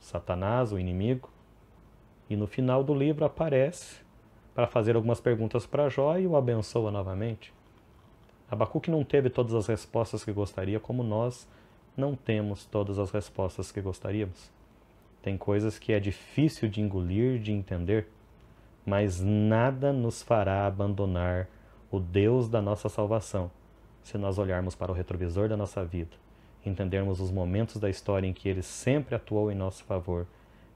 Satanás, 0.00 0.72
o 0.72 0.78
inimigo, 0.78 1.28
e 2.30 2.36
no 2.36 2.46
final 2.46 2.82
do 2.82 2.94
livro 2.94 3.24
aparece 3.24 4.00
para 4.54 4.66
fazer 4.66 4.96
algumas 4.96 5.20
perguntas 5.20 5.66
para 5.66 5.90
Jó 5.90 6.16
e 6.16 6.26
o 6.26 6.36
abençoa 6.36 6.90
novamente. 6.90 7.52
Abacuque 8.50 8.90
não 8.90 9.04
teve 9.04 9.28
todas 9.28 9.52
as 9.52 9.66
respostas 9.66 10.24
que 10.24 10.32
gostaria, 10.32 10.80
como 10.80 11.02
nós 11.02 11.46
não 11.98 12.14
temos 12.14 12.64
todas 12.64 12.98
as 12.98 13.10
respostas 13.10 13.70
que 13.70 13.80
gostaríamos. 13.80 14.50
Tem 15.20 15.36
coisas 15.36 15.78
que 15.78 15.92
é 15.92 16.00
difícil 16.00 16.68
de 16.68 16.80
engolir, 16.80 17.40
de 17.40 17.52
entender, 17.52 18.08
mas 18.86 19.20
nada 19.20 19.92
nos 19.92 20.22
fará 20.22 20.66
abandonar 20.66 21.48
o 21.90 22.00
Deus 22.00 22.48
da 22.48 22.62
nossa 22.62 22.88
salvação 22.88 23.50
se 24.02 24.16
nós 24.16 24.38
olharmos 24.38 24.74
para 24.74 24.90
o 24.90 24.94
retrovisor 24.94 25.48
da 25.48 25.56
nossa 25.56 25.84
vida 25.84 26.16
entendermos 26.64 27.20
os 27.20 27.30
momentos 27.30 27.76
da 27.76 27.88
história 27.88 28.26
em 28.26 28.32
que 28.32 28.48
ele 28.48 28.62
sempre 28.62 29.14
atuou 29.14 29.50
em 29.50 29.54
nosso 29.54 29.84
favor 29.84 30.26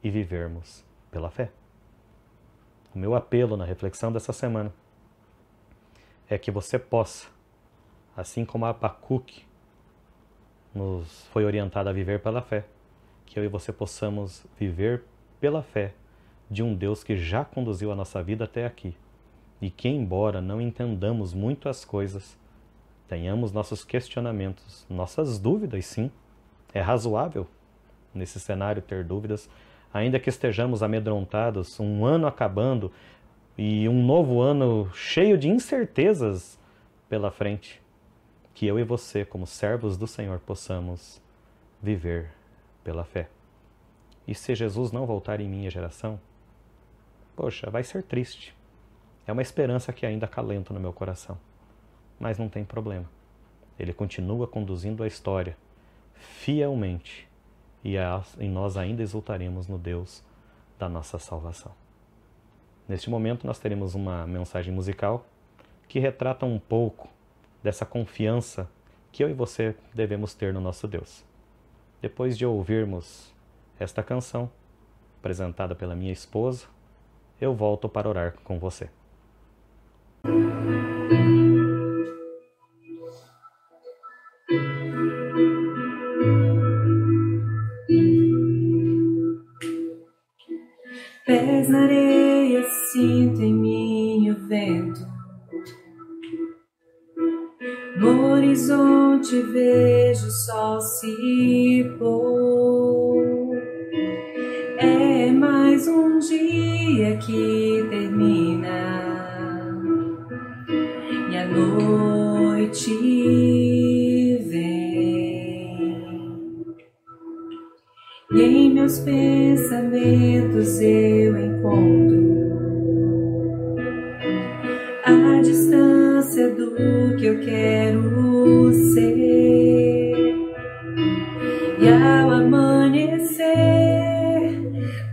e 0.02 0.10
vivermos 0.10 0.84
pela 1.10 1.30
fé. 1.30 1.50
O 2.94 2.98
meu 2.98 3.14
apelo 3.14 3.56
na 3.56 3.64
reflexão 3.64 4.12
dessa 4.12 4.32
semana 4.32 4.72
é 6.28 6.38
que 6.38 6.50
você 6.50 6.78
possa, 6.78 7.28
assim 8.16 8.44
como 8.44 8.64
a 8.64 8.70
Abacuque 8.70 9.44
nos 10.74 11.26
foi 11.32 11.44
orientado 11.44 11.88
a 11.88 11.92
viver 11.92 12.20
pela 12.20 12.40
fé, 12.40 12.64
que 13.26 13.38
eu 13.38 13.44
e 13.44 13.48
você 13.48 13.72
possamos 13.72 14.46
viver 14.58 15.02
pela 15.40 15.62
fé 15.62 15.92
de 16.50 16.62
um 16.62 16.74
Deus 16.74 17.02
que 17.02 17.16
já 17.16 17.44
conduziu 17.44 17.90
a 17.90 17.94
nossa 17.94 18.22
vida 18.22 18.44
até 18.44 18.66
aqui 18.66 18.94
e 19.60 19.70
que, 19.70 19.88
embora 19.88 20.40
não 20.40 20.60
entendamos 20.60 21.32
muito 21.32 21.68
as 21.68 21.84
coisas, 21.84 22.38
tenhamos 23.08 23.52
nossos 23.52 23.84
questionamentos, 23.84 24.86
nossas 24.88 25.38
dúvidas, 25.38 25.84
sim. 25.84 26.10
É 26.74 26.80
razoável 26.80 27.46
nesse 28.14 28.40
cenário 28.40 28.80
ter 28.80 29.04
dúvidas, 29.04 29.48
ainda 29.92 30.18
que 30.18 30.28
estejamos 30.28 30.82
amedrontados, 30.82 31.78
um 31.78 32.04
ano 32.04 32.26
acabando 32.26 32.90
e 33.56 33.88
um 33.88 34.04
novo 34.04 34.40
ano 34.40 34.90
cheio 34.94 35.36
de 35.36 35.48
incertezas 35.48 36.58
pela 37.08 37.30
frente. 37.30 37.82
Que 38.55 38.66
eu 38.66 38.78
e 38.78 38.84
você, 38.84 39.24
como 39.24 39.46
servos 39.46 39.96
do 39.96 40.07
Senhor, 40.07 40.38
possamos 40.40 41.20
viver 41.82 42.30
pela 42.84 43.05
fé. 43.05 43.28
E 44.26 44.34
se 44.34 44.55
Jesus 44.55 44.92
não 44.92 45.07
voltar 45.07 45.40
em 45.40 45.48
minha 45.48 45.70
geração, 45.70 46.20
poxa, 47.34 47.70
vai 47.70 47.82
ser 47.82 48.03
triste. 48.03 48.55
É 49.26 49.32
uma 49.32 49.42
esperança 49.42 49.92
que 49.92 50.07
ainda 50.07 50.26
acalenta 50.26 50.72
no 50.72 50.80
meu 50.80 50.92
coração 50.92 51.38
mas 52.22 52.38
não 52.38 52.48
tem 52.48 52.64
problema. 52.64 53.11
Ele 53.76 53.92
continua 53.92 54.46
conduzindo 54.46 55.03
a 55.03 55.09
história 55.09 55.57
fielmente 56.14 57.28
e, 57.82 57.98
a, 57.98 58.22
e 58.38 58.46
nós 58.46 58.76
ainda 58.76 59.03
exultaremos 59.03 59.66
no 59.66 59.76
Deus 59.76 60.22
da 60.78 60.88
nossa 60.88 61.18
salvação. 61.18 61.72
Neste 62.88 63.11
momento, 63.11 63.44
nós 63.44 63.59
teremos 63.59 63.96
uma 63.96 64.24
mensagem 64.24 64.72
musical 64.72 65.26
que 65.88 65.98
retrata 65.98 66.46
um 66.46 66.61
pouco 66.61 67.09
dessa 67.62 67.86
confiança 67.86 68.68
que 69.10 69.22
eu 69.22 69.30
e 69.30 69.34
você 69.34 69.74
devemos 69.94 70.34
ter 70.34 70.52
no 70.52 70.60
nosso 70.60 70.88
Deus. 70.88 71.24
Depois 72.00 72.36
de 72.36 72.44
ouvirmos 72.44 73.32
esta 73.78 74.02
canção, 74.02 74.50
apresentada 75.18 75.74
pela 75.74 75.94
minha 75.94 76.12
esposa, 76.12 76.66
eu 77.40 77.54
volto 77.54 77.88
para 77.88 78.08
orar 78.08 78.34
com 78.42 78.58
você. 78.58 78.88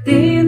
Di 0.04 0.39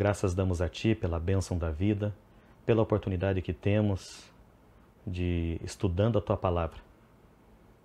graças 0.00 0.32
damos 0.32 0.62
a 0.62 0.68
Ti 0.70 0.94
pela 0.94 1.20
bênção 1.20 1.58
da 1.58 1.70
vida, 1.70 2.16
pela 2.64 2.80
oportunidade 2.80 3.42
que 3.42 3.52
temos 3.52 4.24
de, 5.06 5.60
estudando 5.62 6.16
a 6.16 6.22
Tua 6.22 6.38
palavra, 6.38 6.78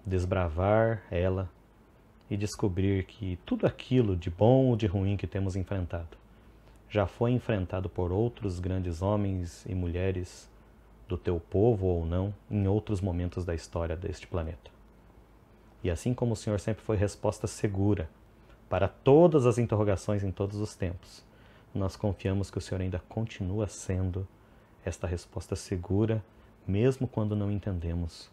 desbravar 0.05 1.03
ela 1.11 1.51
e 2.29 2.37
descobrir 2.37 3.03
que 3.03 3.37
tudo 3.45 3.67
aquilo 3.67 4.15
de 4.15 4.29
bom 4.29 4.67
ou 4.67 4.77
de 4.77 4.87
ruim 4.87 5.17
que 5.17 5.27
temos 5.27 5.57
enfrentado 5.57 6.17
já 6.89 7.05
foi 7.05 7.31
enfrentado 7.31 7.89
por 7.89 8.13
outros 8.13 8.61
grandes 8.61 9.01
homens 9.01 9.65
e 9.65 9.75
mulheres 9.75 10.49
do 11.09 11.17
teu 11.17 11.37
povo 11.37 11.85
ou 11.85 12.05
não 12.05 12.33
em 12.49 12.65
outros 12.65 13.01
momentos 13.01 13.43
da 13.43 13.53
história 13.53 13.97
deste 13.97 14.25
planeta. 14.25 14.71
E 15.83 15.91
assim 15.91 16.13
como 16.13 16.31
o 16.31 16.37
Senhor 16.37 16.61
sempre 16.61 16.81
foi 16.81 16.95
resposta 16.95 17.45
segura 17.45 18.09
para 18.69 18.87
todas 18.87 19.45
as 19.45 19.57
interrogações 19.57 20.23
em 20.23 20.31
todos 20.31 20.61
os 20.61 20.77
tempos, 20.77 21.25
nós 21.77 21.95
confiamos 21.95 22.49
que 22.49 22.57
o 22.57 22.61
Senhor 22.61 22.81
ainda 22.81 22.99
continua 23.09 23.67
sendo 23.67 24.27
esta 24.83 25.07
resposta 25.07 25.55
segura, 25.55 26.23
mesmo 26.67 27.07
quando 27.07 27.35
não 27.35 27.51
entendemos 27.51 28.29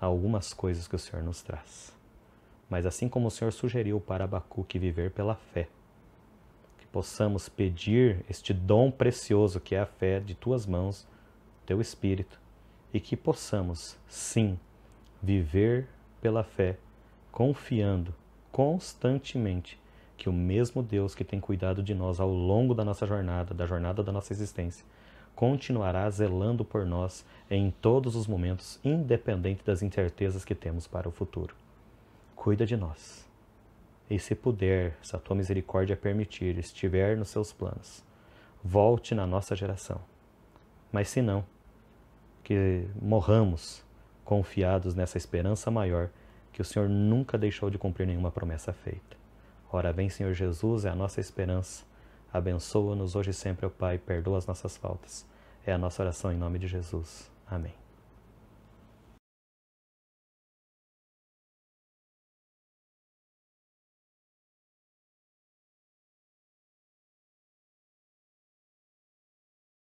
algumas 0.00 0.52
coisas 0.52 0.88
que 0.88 0.96
o 0.96 0.98
Senhor 0.98 1.22
nos 1.22 1.42
traz. 1.42 1.94
Mas 2.68 2.84
assim 2.84 3.08
como 3.08 3.28
o 3.28 3.30
Senhor 3.30 3.52
sugeriu 3.52 4.00
para 4.00 4.24
Abacuque 4.24 4.78
viver 4.78 5.10
pela 5.12 5.36
fé, 5.36 5.68
que 6.78 6.86
possamos 6.86 7.48
pedir 7.48 8.24
este 8.28 8.52
dom 8.52 8.90
precioso 8.90 9.60
que 9.60 9.74
é 9.74 9.80
a 9.80 9.86
fé 9.86 10.18
de 10.18 10.34
tuas 10.34 10.66
mãos, 10.66 11.06
teu 11.64 11.80
Espírito, 11.80 12.40
e 12.92 13.00
que 13.00 13.16
possamos, 13.16 13.96
sim, 14.08 14.58
viver 15.22 15.88
pela 16.20 16.42
fé, 16.42 16.78
confiando 17.30 18.14
constantemente 18.50 19.78
que 20.16 20.28
o 20.28 20.32
mesmo 20.32 20.82
Deus 20.82 21.14
que 21.14 21.24
tem 21.24 21.40
cuidado 21.40 21.82
de 21.82 21.94
nós 21.94 22.18
ao 22.18 22.30
longo 22.30 22.74
da 22.74 22.84
nossa 22.84 23.06
jornada, 23.06 23.54
da 23.54 23.66
jornada 23.66 24.02
da 24.02 24.12
nossa 24.12 24.32
existência, 24.32 24.84
continuará 25.34 26.08
zelando 26.08 26.64
por 26.64 26.86
nós 26.86 27.24
em 27.50 27.70
todos 27.70 28.16
os 28.16 28.26
momentos, 28.26 28.80
independente 28.82 29.62
das 29.64 29.82
incertezas 29.82 30.44
que 30.44 30.54
temos 30.54 30.86
para 30.86 31.08
o 31.08 31.12
futuro. 31.12 31.54
Cuida 32.34 32.64
de 32.64 32.76
nós. 32.76 33.26
E 34.08 34.18
se 34.18 34.34
puder, 34.34 34.96
se 35.02 35.14
a 35.14 35.18
tua 35.18 35.36
misericórdia 35.36 35.96
permitir, 35.96 36.56
estiver 36.58 37.16
nos 37.16 37.28
seus 37.28 37.52
planos, 37.52 38.02
volte 38.64 39.14
na 39.14 39.26
nossa 39.26 39.54
geração. 39.54 40.00
Mas 40.90 41.08
se 41.08 41.20
não, 41.20 41.44
que 42.42 42.88
morramos 43.02 43.84
confiados 44.24 44.94
nessa 44.94 45.18
esperança 45.18 45.70
maior 45.70 46.08
que 46.52 46.62
o 46.62 46.64
Senhor 46.64 46.88
nunca 46.88 47.36
deixou 47.36 47.68
de 47.68 47.76
cumprir 47.76 48.06
nenhuma 48.06 48.30
promessa 48.30 48.72
feita. 48.72 49.16
Ora, 49.70 49.92
vem, 49.92 50.08
Senhor 50.08 50.32
Jesus, 50.32 50.84
é 50.84 50.90
a 50.90 50.94
nossa 50.94 51.20
esperança. 51.20 51.84
Abençoa-nos 52.32 53.16
hoje 53.16 53.30
e 53.30 53.34
sempre, 53.34 53.66
ó 53.66 53.70
Pai, 53.70 53.98
perdoa 53.98 54.38
as 54.38 54.46
nossas 54.46 54.76
faltas. 54.76 55.26
É 55.64 55.72
a 55.72 55.78
nossa 55.78 56.02
oração 56.02 56.32
em 56.32 56.36
nome 56.36 56.58
de 56.58 56.68
Jesus. 56.68 57.30
Amém. 57.46 57.85